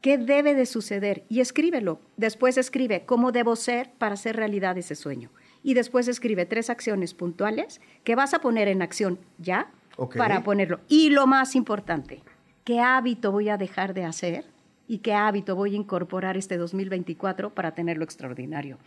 [0.00, 1.24] ¿Qué debe de suceder?
[1.28, 2.00] Y escríbelo.
[2.16, 5.30] Después escribe cómo debo ser para hacer realidad ese sueño.
[5.62, 9.70] Y después escribe tres acciones puntuales que vas a poner en acción ya
[10.16, 10.80] para ponerlo.
[10.88, 12.22] Y lo más importante,
[12.64, 14.46] ¿qué hábito voy a dejar de hacer?
[14.88, 18.78] ¿Y qué hábito voy a incorporar este 2024 para tenerlo extraordinario?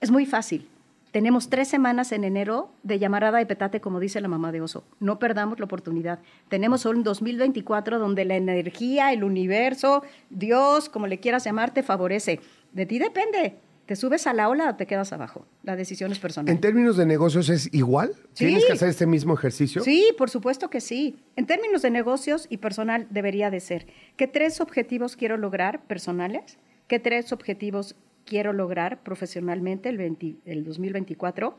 [0.00, 0.66] Es muy fácil.
[1.12, 4.82] Tenemos tres semanas en enero de llamarada de petate, como dice la mamá de oso.
[4.98, 6.20] No perdamos la oportunidad.
[6.48, 12.40] Tenemos un 2024 donde la energía, el universo, Dios, como le quieras llamar, te favorece.
[12.72, 13.56] De ti depende.
[13.84, 15.44] ¿Te subes a la ola o te quedas abajo?
[15.64, 16.50] La decisión es personal.
[16.50, 18.14] En términos de negocios es igual.
[18.32, 18.46] Sí.
[18.46, 19.82] Tienes que hacer este mismo ejercicio.
[19.82, 21.18] Sí, por supuesto que sí.
[21.36, 23.86] En términos de negocios y personal debería de ser.
[24.16, 26.56] ¿Qué tres objetivos quiero lograr personales?
[26.86, 31.56] ¿Qué tres objetivos quiero lograr profesionalmente el, 20 el 2024?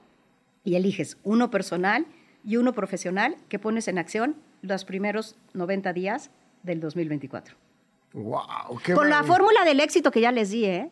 [0.63, 2.05] Y eliges uno personal
[2.43, 6.31] y uno profesional que pones en acción los primeros 90 días
[6.63, 7.55] del 2024.
[8.13, 10.91] Wow, qué Con la fórmula del éxito que ya les di, ¿eh?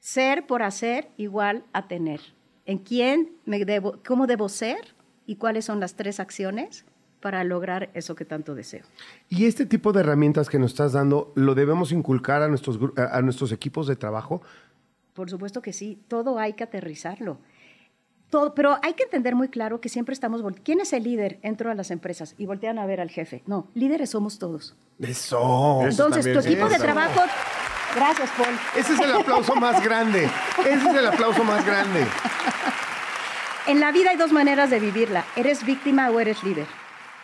[0.00, 2.20] Ser por hacer igual a tener.
[2.66, 4.94] ¿En quién me debo, cómo debo ser
[5.26, 6.86] y cuáles son las tres acciones
[7.20, 8.84] para lograr eso que tanto deseo?
[9.28, 13.20] Y este tipo de herramientas que nos estás dando, ¿lo debemos inculcar a nuestros, a
[13.22, 14.42] nuestros equipos de trabajo?
[15.14, 17.38] Por supuesto que sí, todo hay que aterrizarlo.
[18.30, 20.42] Todo, pero hay que entender muy claro que siempre estamos...
[20.64, 22.34] ¿Quién es el líder dentro de las empresas?
[22.36, 23.44] Y voltean a ver al jefe.
[23.46, 24.76] No, líderes somos todos.
[24.98, 25.82] Eso.
[25.86, 27.20] Eso Entonces, tu equipo de trabajo...
[27.94, 28.54] Gracias, Paul.
[28.76, 30.28] Ese es el aplauso más grande.
[30.58, 32.04] Ese es el aplauso más grande.
[33.68, 35.24] En la vida hay dos maneras de vivirla.
[35.36, 36.66] ¿Eres víctima o eres líder?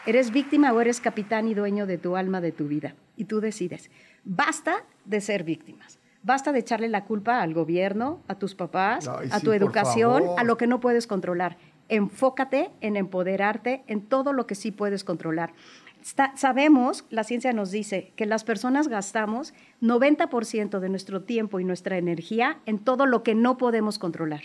[0.07, 2.95] ¿Eres víctima o eres capitán y dueño de tu alma, de tu vida?
[3.17, 3.91] Y tú decides.
[4.25, 6.00] Basta de ser víctimas.
[6.23, 10.45] Basta de echarle la culpa al gobierno, a tus papás, Ay, a tu educación, a
[10.45, 11.57] lo que no puedes controlar.
[11.89, 15.53] Enfócate en empoderarte en todo lo que sí puedes controlar.
[16.03, 21.65] Está- sabemos, la ciencia nos dice, que las personas gastamos 90% de nuestro tiempo y
[21.65, 24.43] nuestra energía en todo lo que no podemos controlar.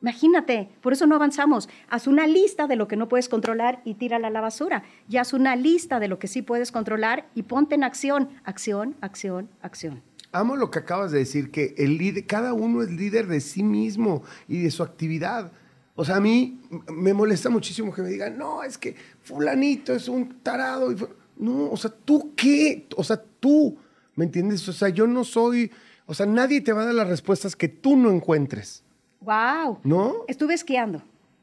[0.00, 1.68] Imagínate, por eso no avanzamos.
[1.88, 4.82] Haz una lista de lo que no puedes controlar y tírala a la basura.
[5.08, 8.28] Y haz una lista de lo que sí puedes controlar y ponte en acción.
[8.44, 10.02] Acción, acción, acción.
[10.34, 13.62] Amo lo que acabas de decir, que el líder, cada uno es líder de sí
[13.62, 15.52] mismo y de su actividad.
[15.94, 16.60] O sea, a mí
[16.92, 20.90] me molesta muchísimo que me digan, no, es que fulanito es un tarado.
[20.90, 21.08] y fu-".
[21.36, 22.88] No, o sea, ¿tú qué?
[22.96, 23.76] O sea, tú,
[24.16, 24.68] ¿me entiendes?
[24.68, 25.70] O sea, yo no soy,
[26.06, 28.82] o sea, nadie te va a dar las respuestas que tú no encuentres.
[29.20, 29.78] ¡Wow!
[29.84, 30.14] ¿No?
[30.26, 31.02] Estuve esquiando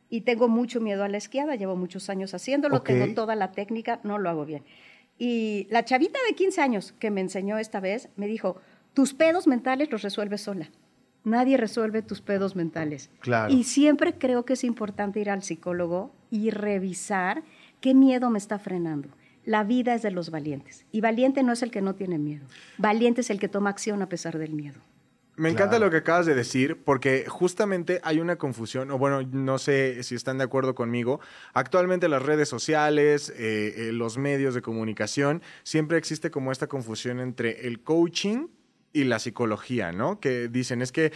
[0.10, 1.56] y tengo mucho miedo a la esquiada.
[1.56, 2.88] Llevo muchos años haciéndolo, Ok.
[2.88, 4.64] tengo toda la técnica, no lo hago bien.
[5.18, 8.58] Y la chavita de 15 años que me enseñó esta vez me dijo,
[8.94, 10.70] tus pedos mentales los resuelves sola.
[11.24, 13.10] Nadie resuelve tus pedos mentales.
[13.20, 13.54] Claro.
[13.54, 17.44] Y siempre creo que es importante ir al psicólogo y revisar
[17.80, 19.10] qué miedo me está frenando.
[19.46, 20.86] La vida es de los valientes.
[20.92, 22.46] Y valiente no es el que no tiene miedo.
[22.78, 24.80] Valiente es el que toma acción a pesar del miedo.
[25.36, 25.86] Me encanta Claro.
[25.86, 30.14] lo que acabas de decir porque justamente hay una confusión, o bueno, no sé si
[30.14, 31.20] están de acuerdo conmigo.
[31.54, 37.20] Actualmente las redes sociales, eh, eh, los medios de comunicación, siempre existe como esta confusión
[37.20, 38.48] entre el coaching
[38.94, 40.20] y la psicología, ¿no?
[40.20, 41.12] Que dicen, es que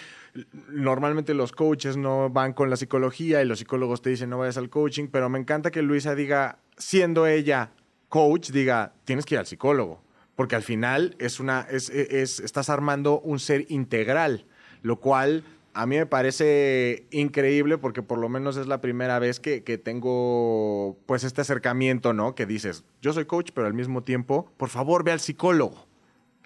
[0.70, 4.58] normalmente los coaches no van con la psicología y los psicólogos te dicen no vayas
[4.58, 7.72] al coaching, pero me encanta que Luisa diga, siendo ella
[8.10, 10.02] coach, diga, tienes que ir al psicólogo,
[10.36, 14.46] porque al final es una, es, es- estás armando un ser integral,
[14.82, 19.42] lo cual a mí me parece increíble porque por lo menos es la primera vez
[19.42, 22.34] que, que tengo pues este acercamiento, ¿no?
[22.36, 25.86] Que dices, yo soy coach, pero al mismo tiempo, por favor, ve al psicólogo.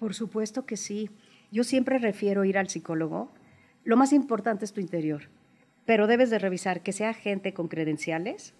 [0.00, 1.10] Por supuesto que sí.
[1.52, 3.30] Yo siempre refiero ir al psicólogo.
[3.84, 5.24] Lo más importante es tu interior,
[5.84, 8.54] pero debes de revisar que sea gente con credenciales,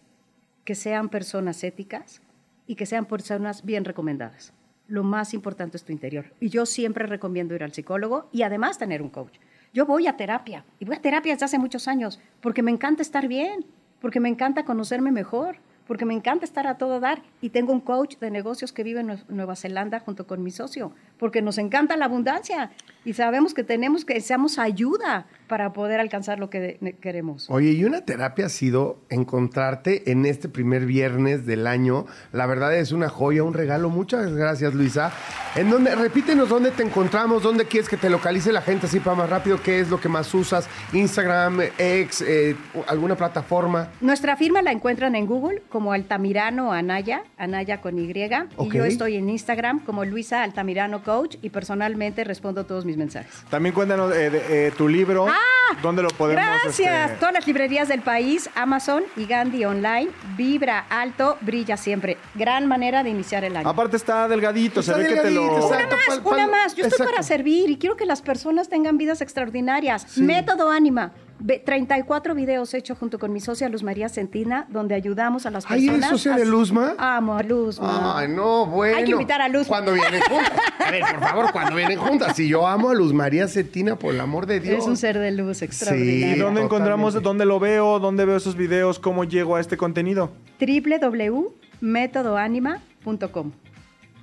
[0.67, 2.21] que sean personas éticas
[2.67, 4.53] y que sean personas bien recomendadas.
[4.87, 6.27] Lo más importante es tu interior.
[6.41, 9.39] Y yo siempre recomiendo ir al psicólogo y además tener un coach.
[9.73, 13.01] Yo voy a terapia y voy a terapia desde hace muchos años porque me encanta
[13.01, 13.65] estar bien,
[14.03, 15.57] porque me encanta conocerme mejor,
[15.91, 17.21] porque me encanta estar a todo dar.
[17.41, 20.53] Y tengo un coach de negocios que vive en Nue- Nueva Zelanda junto con mi
[20.53, 22.71] socio, porque nos encanta la abundancia
[23.05, 27.51] y sabemos que tenemos que seamos ayuda para poder alcanzar lo que queremos.
[27.51, 32.07] Oye, y una terapia ha sido encontrarte en este primer viernes del año.
[32.33, 33.91] La verdad es una joya, un regalo.
[33.91, 35.13] Muchas gracias, Luisa.
[35.57, 39.17] En donde, repítenos dónde te encontramos, dónde quieres que te localice la gente así para
[39.17, 42.55] más rápido, qué es lo que más usas, Instagram, X, eh,
[42.87, 43.89] alguna plataforma.
[44.01, 48.11] Nuestra firma la encuentran en Google como Altamirano Anaya, Anaya con Y.
[48.11, 53.33] Y yo estoy en Instagram como Luisa Altamirano Coach y personalmente respondo todos mis mensajes.
[53.51, 55.27] También cuéntanos eh, de, eh, tu libro.
[55.83, 57.11] ¿Dónde lo podemos Gracias.
[57.11, 60.09] este, Todas las librerías del país, Amazon y Gandhi Online.
[60.37, 62.17] Vibra alto, brilla siempre.
[62.35, 63.69] Gran manera de iniciar el año.
[63.69, 65.45] Aparte está delgadito, Está se ve que te lo...
[65.59, 65.67] exacto.
[65.97, 66.75] Una más, pal- pal- una más.
[66.75, 70.19] Yo estoy para servir y quiero que las personas tengan vidas extraordinarias.
[70.19, 71.13] Método Ánima.
[71.43, 75.65] Ve- 34 videos hechos junto con mi socia Luz María Centina, donde ayudamos a las
[75.67, 75.95] personas.
[75.97, 76.95] ¿eres socia a- de Luzma?
[76.99, 78.19] Amo a Luzma.
[78.19, 78.99] Ay, no, bueno.
[78.99, 79.67] Hay que invitar a Luz.
[79.67, 80.53] Cuando vienen juntas.
[80.79, 82.37] A ver, por favor, cuando vienen juntas.
[82.37, 84.79] Si yo amo a Luz María Cetina, por el amor de Dios.
[84.81, 86.13] Es un ser de luz ¿Y extraordinario.
[86.13, 86.21] Sí.
[86.21, 86.65] dónde Totalmente.
[86.65, 90.31] encontramos, dónde lo veo, dónde veo esos videos, cómo llego a este contenido?
[90.61, 93.53] www.metodoanima.com.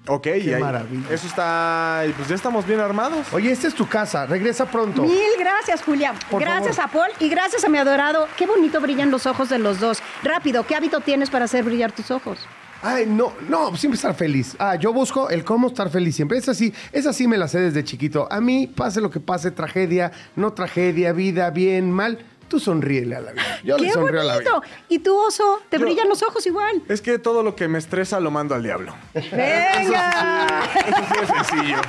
[0.08, 1.08] Ok, y ahí- maravilla.
[1.12, 2.03] Eso está...
[2.08, 3.28] y Pues ya estamos bien armados.
[3.34, 4.26] Oye, esta es tu casa.
[4.26, 5.03] Regresa pronto.
[5.03, 6.16] Mil gracias, Julián.
[6.30, 7.05] Por gracias favor.
[7.05, 8.28] a Paul y gracias a mi adorado.
[8.38, 9.99] Qué bonito brillan los ojos de los dos.
[10.24, 12.39] Rápido, ¿qué hábito tienes para hacer brillar tus ojos?
[12.84, 14.55] Ay, no, no, siempre estar feliz.
[14.60, 16.38] Ah, yo busco el cómo estar feliz siempre.
[16.38, 18.28] Es así, es así me la sé desde chiquito.
[18.32, 23.22] A mí, pase lo que pase, tragedia, no tragedia, vida, bien, mal, tú sonríele a
[23.22, 23.60] la vida.
[23.64, 24.62] Yo le ¡Qué sonrío a la bonito!
[24.62, 24.72] vida.
[24.89, 26.82] Y tu oso, te Yo- brillan los ojos igual.
[26.88, 28.93] Es que todo lo que me estresa lo mando al diablo.
[29.14, 30.64] ¡Venga!
[30.76, 31.82] Eso sí es sencillo.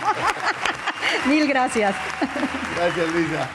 [1.26, 1.94] Mil gracias.
[2.76, 3.48] Gracias, Luisa.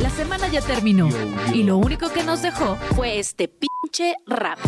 [0.00, 1.08] La semana ya terminó
[1.52, 4.58] y lo único que nos dejó fue este pinche rap.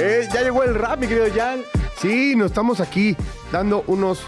[0.00, 1.62] Eh, ya llegó el rap, mi querido Jan.
[2.00, 3.16] Sí, nos estamos aquí
[3.50, 4.20] dando unos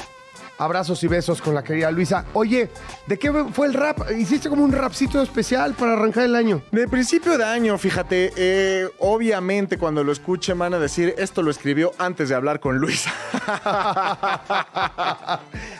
[0.60, 2.26] abrazos y besos con la querida Luisa.
[2.34, 2.68] Oye,
[3.06, 3.98] ¿de qué fue el rap?
[4.16, 6.62] Hiciste como un rapcito especial para arrancar el año.
[6.70, 11.50] De principio de año, fíjate, eh, obviamente cuando lo escuchen van a decir, esto lo
[11.50, 13.10] escribió antes de hablar con Luisa.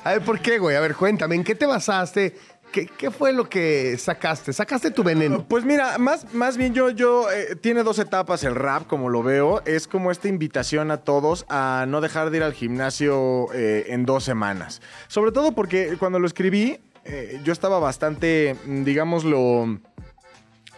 [0.03, 0.76] A ver, ¿por qué, güey?
[0.76, 2.39] A ver, cuéntame, ¿en qué te basaste?
[2.72, 4.52] ¿Qué, fue lo que sacaste?
[4.52, 5.44] ¿Sacaste tu veneno?
[5.48, 9.22] Pues mira, más, más bien yo, yo, eh, tiene dos etapas el rap, como lo
[9.22, 9.62] veo.
[9.64, 14.06] Es como esta invitación a todos a no dejar de ir al gimnasio eh, en
[14.06, 14.82] dos semanas.
[15.08, 19.80] Sobre todo porque cuando lo escribí, eh, yo estaba bastante, mm, digámoslo,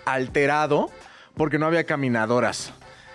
[0.07, 0.91] alterado
[1.37, 2.73] porque no había caminadoras.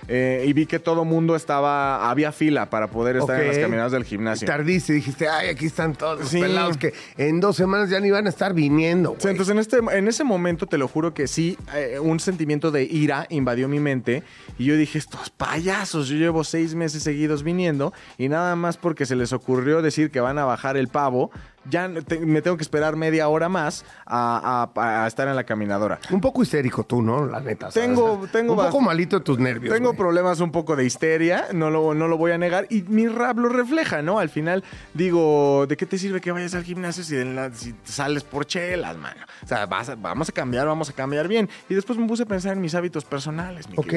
[0.09, 3.61] Eh, y vi que todo mundo estaba, había fila para poder estar en las Ok.
[3.63, 4.47] caminadoras del gimnasio.
[4.47, 6.39] Tardiste, dijiste, ay, aquí están todos los Sí.
[6.39, 9.77] pelados que en dos semanas ya ni van a estar viniendo, Sí, entonces en, este,
[9.97, 13.79] en ese momento te lo juro que sí, eh, un sentimiento de ira invadió mi
[13.79, 14.23] mente
[14.57, 19.05] y yo dije, estos payasos, yo llevo seis meses seguidos viniendo y nada más porque
[19.05, 21.31] se les ocurrió decir que van a bajar el pavo,
[21.69, 25.43] ya te- me tengo que esperar media hora más a, a- a estar en la
[25.43, 25.99] caminadora.
[26.11, 27.25] Un poco histérico tú, ¿no?
[27.25, 27.71] La neta.
[27.71, 27.89] ¿sabes?
[27.89, 29.73] Tengo- tengo Un poco malito de tus nervios.
[29.73, 33.07] Tengo problemas un poco de histeria, no lo, no lo voy a negar, y mi
[33.07, 34.19] rap lo refleja, ¿no?
[34.19, 34.63] Al final
[34.93, 38.45] digo, ¿de qué te sirve que vayas al gimnasio si, en la- si sales por
[38.45, 39.21] chelas, mano?
[39.43, 41.49] O sea, vas a- vamos a cambiar, vamos a cambiar bien.
[41.69, 43.93] Y después me puse a pensar en mis hábitos personales, mi Ok.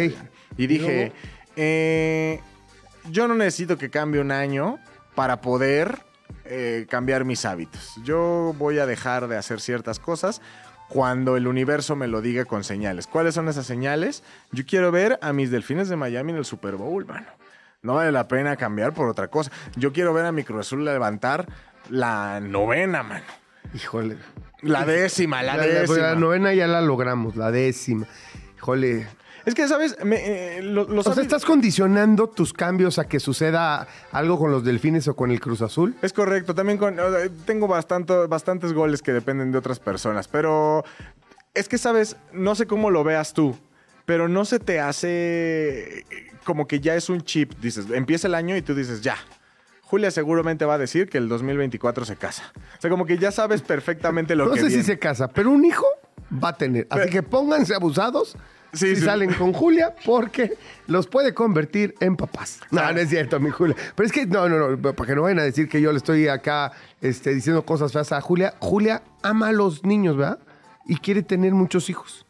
[0.57, 1.13] Y dije,
[1.57, 2.41] eh,
[3.11, 4.79] yo no necesito que cambie un año
[5.15, 5.99] para poder
[6.51, 7.95] eh, cambiar mis hábitos.
[8.05, 10.43] Yo voy a dejar de hacer ciertas cosas
[10.89, 13.07] cuando el universo me lo diga con señales.
[13.07, 14.23] ¿Cuáles son esas señales?
[14.51, 17.27] Yo quiero ver a mis delfines de Miami en el Super Bowl, mano.
[17.83, 19.51] No vale la pena cambiar por otra cosa.
[19.77, 21.47] Yo quiero ver a mi Cruz Azul levantar
[21.89, 23.25] la novena, mano.
[23.73, 24.17] Híjole.
[24.63, 25.99] La décima, la, La, la- décima.
[25.99, 28.07] la novena ya la logramos, la décima.
[28.59, 29.07] Híjole.
[29.47, 29.97] Es que, ¿sabes?
[30.05, 34.51] Me, eh, lo- los O sea, ¿estás condicionando tus cambios a que suceda algo con
[34.51, 35.95] los delfines o con el Cruz Azul?
[36.03, 40.29] Es correcto, también con, o sea, tengo bastante, bastantes goles que dependen de otras personas,
[40.29, 40.85] pero
[41.55, 43.57] es que, sabes, no sé cómo lo veas tú,
[44.05, 46.05] pero no se te hace
[46.45, 49.17] como que ya es un chip, dices, empieza el año y tú dices, ya.
[49.83, 52.53] Julia seguramente va a decir que el 2024 se casa.
[52.79, 54.83] O sea, como que ya sabes perfectamente lo no que sé viene.
[54.83, 55.85] si se casa, pero un hijo
[56.33, 56.87] va a tener.
[56.91, 58.37] Así Pero- que pónganse abusados
[58.73, 59.03] Sí, si sí.
[59.03, 60.57] salen con Julia, porque
[60.87, 62.61] los puede convertir en papás.
[62.71, 63.77] No, no es cierto, mi Julia.
[63.95, 65.99] Pero es que, no, no, no, para que no vayan a decir que yo le
[65.99, 68.55] estoy acá este, diciendo cosas feas a Julia.
[68.61, 70.39] Julia ama a los niños, ¿verdad?
[70.87, 72.27] Y quiere tener muchos hijos.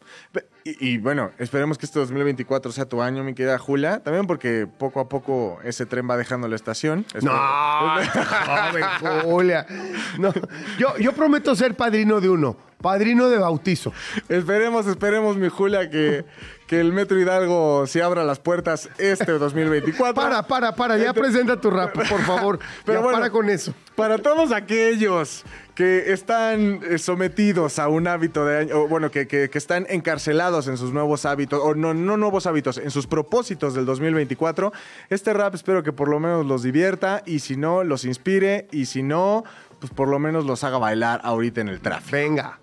[0.78, 4.00] Y, y bueno, esperemos que este 2024 sea tu año, mi querida Julia.
[4.00, 7.06] También porque poco a poco ese tren va dejando la estación.
[7.22, 7.32] No,
[8.46, 8.84] joven
[9.24, 9.66] Julia.
[10.18, 10.32] No,
[10.78, 13.92] yo, yo prometo ser padrino de uno, padrino de bautizo.
[14.28, 16.24] Esperemos, esperemos, mi Julia, que,
[16.70, 20.14] que el Metro Hidalgo se abra las puertas este 2024.
[20.14, 22.60] Para, para, para, ya presenta tu rap, por favor.
[22.84, 23.74] Pero ya bueno, para con eso.
[23.96, 25.42] Para todos aquellos
[25.74, 29.84] que están eh, sometidos a un hábito de año, o bueno, que, que- que están
[29.90, 34.72] encarcelados en sus nuevos hábitos, o no, no nuevos hábitos, en sus propósitos del 2024,
[35.08, 38.86] este rap espero que por lo menos los divierta y si no, los inspire y
[38.86, 39.42] si no,
[39.80, 42.12] pues por lo menos los haga bailar ahorita en el tráfico.
[42.12, 42.60] Venga.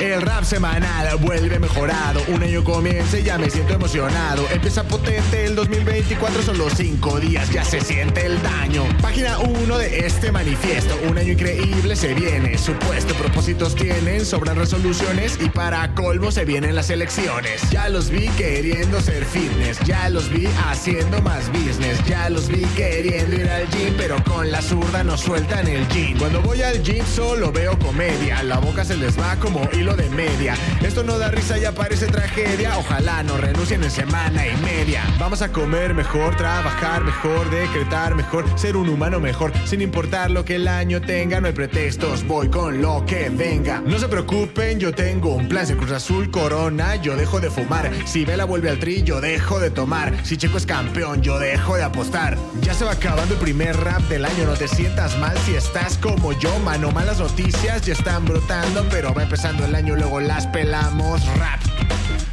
[0.00, 2.22] El rap semanal vuelve mejorado.
[2.28, 4.46] Un año comienza y ya me siento emocionado.
[4.52, 8.84] Empieza potente el 2024, son los cinco días, ya se siente el daño.
[9.02, 10.96] Página 1 de este manifiesto.
[11.08, 12.56] Un año increíble se viene.
[12.58, 17.68] Supuesto, propósitos tienen, sobran resoluciones y para colmo se vienen las elecciones.
[17.70, 22.62] Ya los vi queriendo ser fitness, ya los vi haciendo más business, ya los vi
[22.76, 26.16] queriendo ir al gym, pero con la zurda no sueltan el gym.
[26.18, 30.08] Cuando voy al gym solo veo comedia, la boca se les va como hilo de
[30.10, 30.54] media.
[30.82, 35.02] Esto no da risa y parece tragedia, ojalá no renuncien en semana y media.
[35.18, 40.44] Vamos a comer mejor, trabajar mejor, decretar mejor, ser un humano mejor, sin importar lo
[40.44, 43.80] que el año tenga, no hay pretextos, voy con lo que venga.
[43.84, 47.90] No se preocupen, yo tengo un plan, si Cruz Azul corona, yo dejo de fumar,
[48.06, 51.76] si Vela vuelve al tri, yo dejo de tomar, si Checo es campeón, yo dejo
[51.76, 52.36] de apostar.
[52.62, 55.98] Ya se va acabando el primer rap del año, no te sientas mal si estás
[55.98, 60.46] como yo, mano, malas noticias ya están brotando, pero va empezando el año, luego las
[60.48, 61.60] pelamos, rap.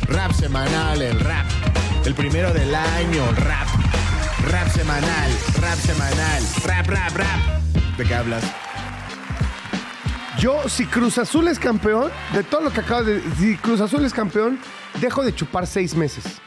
[0.08, 1.46] Rap semanal, el rap.
[2.06, 3.68] El primero del año, rap.
[4.50, 5.32] Rap semanal,
[5.62, 7.98] rap semanal, rap, rap, rap.
[7.98, 8.44] ¿De qué hablas?
[10.40, 14.04] Yo, si Cruz Azul es campeón, de todo lo que acabo de si Cruz Azul
[14.06, 14.60] es campeón,
[15.00, 16.42] dejo de chupar seis meses.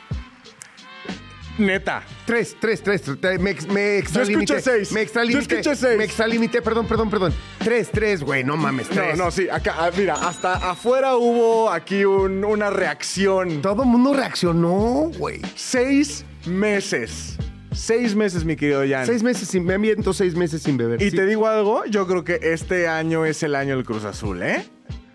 [1.58, 2.02] Neta.
[2.24, 3.02] Tres, tres, tres.
[3.02, 4.54] tres, Me, me extralimité.
[4.54, 4.92] escuché seis.
[4.92, 5.34] Me extralimité.
[5.54, 5.98] Yo escuché seis.
[5.98, 7.34] Me extralimité, perdón, perdón, perdón.
[7.58, 9.18] Tres, tres, güey, no mames, No, tres.
[9.18, 13.60] no, sí, acá, ah, mira, hasta afuera hubo aquí un- una reacción.
[13.60, 15.40] Todo el mundo reaccionó, güey.
[15.56, 17.36] Seis meses.
[17.72, 19.06] Seis meses, mi querido Jan.
[19.06, 21.00] Seis meses sin, me ambiento seis meses sin beber.
[21.02, 21.16] Y Sí.
[21.16, 24.64] te digo algo, yo creo que este año es el año del Cruz Azul, ¿eh?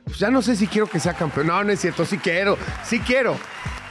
[0.05, 1.47] Pues ya no sé si quiero que sea campeón.
[1.47, 3.37] No, no es cierto, sí quiero, sí quiero.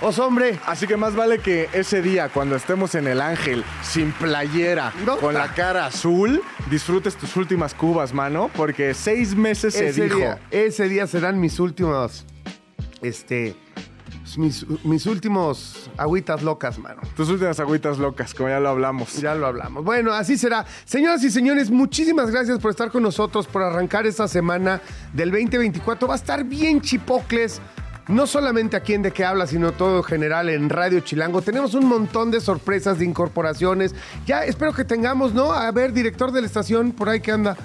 [0.00, 4.10] Os hombre, Así que más vale que ese día, cuando estemos en el Ángel, sin
[4.10, 5.16] playera, No.
[5.18, 10.16] con la cara azul, disfrutes tus últimas cubas, mano, porque seis meses se ese dijo.
[10.16, 12.24] día, ese día serán mis últimos,
[13.00, 13.54] este,
[14.38, 17.02] mis, mis últimos agüitas locas, mano.
[17.16, 19.16] Tus últimas agüitas locas, como ya lo hablamos.
[19.16, 19.84] Ya lo hablamos.
[19.84, 20.64] Bueno, así será.
[20.84, 24.80] Señoras y señores, muchísimas gracias por estar con nosotros, por arrancar esta semana
[25.12, 26.08] del 2024.
[26.08, 27.60] Va a estar bien chipocles.
[28.08, 31.40] No solamente aquí en De qué habla, sino todo en general en Radio Chilango.
[31.40, 33.94] Tenemos un montón de sorpresas, de incorporaciones.
[34.26, 35.52] Ya espero que tengamos, ¿no?
[35.52, 37.56] A ver, director de la estación, por ahí que anda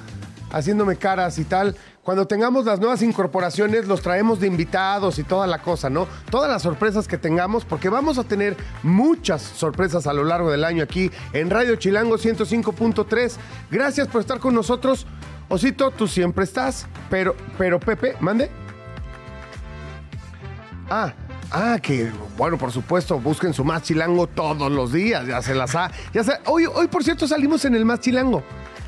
[0.51, 1.75] haciéndome caras y tal.
[2.07, 6.07] Cuando tengamos las nuevas incorporaciones, los traemos de invitados y toda la cosa, ¿no?
[6.31, 10.63] Todas las sorpresas que tengamos, porque vamos a tener muchas sorpresas a lo largo del
[10.63, 13.33] año aquí en Radio Chilango 105.3.
[13.69, 15.05] Gracias por estar con nosotros.
[15.49, 18.49] Osito, tú siempre estás, pero, pero Pepe, mande.
[20.89, 21.13] Ah,
[21.51, 25.75] ah, que bueno, por supuesto, busquen su más chilango todos los días, ya se las
[25.75, 25.91] ha.
[26.13, 28.43] Ya se- hoy, hoy, por cierto, salimos en el más chilango.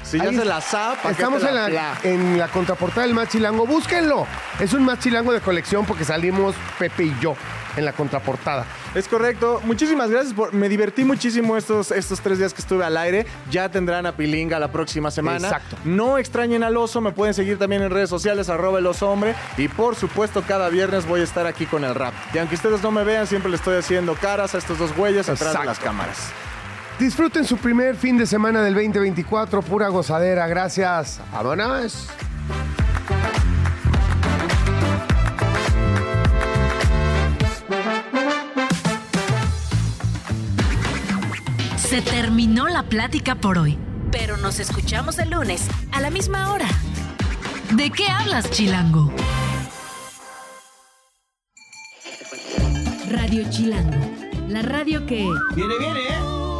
[0.09, 3.05] Si ya Ahí se la sa, ¿pa' qué Estamos te en la en la contraportada
[3.05, 3.67] del más chilango.
[3.67, 4.25] Búsquenlo.
[4.59, 7.35] Es un más chilango de colección porque salimos Pepe y yo
[7.77, 8.65] en la contraportada.
[8.95, 9.61] Es correcto.
[9.65, 10.33] Muchísimas gracias.
[10.33, 13.27] Por, me divertí muchísimo estos, estos tres días que estuve al aire.
[13.51, 15.47] Ya tendrán a Pilinga la próxima semana.
[15.47, 15.77] Exacto.
[15.83, 17.01] No extrañen al oso.
[17.01, 19.35] Me pueden seguir también en redes sociales, arroba el oso hombre.
[19.57, 22.15] Y por supuesto, cada viernes voy a estar aquí con el rap.
[22.33, 25.29] Y aunque ustedes no me vean, siempre le estoy haciendo caras a estos dos güeyes
[25.29, 25.65] atrás de Exacto.
[25.65, 26.31] las cámaras.
[26.99, 29.61] Disfruten su primer fin de semana del 2024.
[29.61, 30.47] Pura gozadera.
[30.47, 31.21] Gracias.
[31.31, 32.09] Vámonos.
[41.77, 43.77] Se terminó la plática por hoy,
[44.11, 46.67] pero nos escuchamos el lunes a la misma hora.
[47.75, 49.11] ¿De qué hablas, Chilango?
[53.09, 53.97] Radio Chilango,
[54.49, 55.27] la radio que...
[55.55, 56.58] Viene, viene, ¿eh?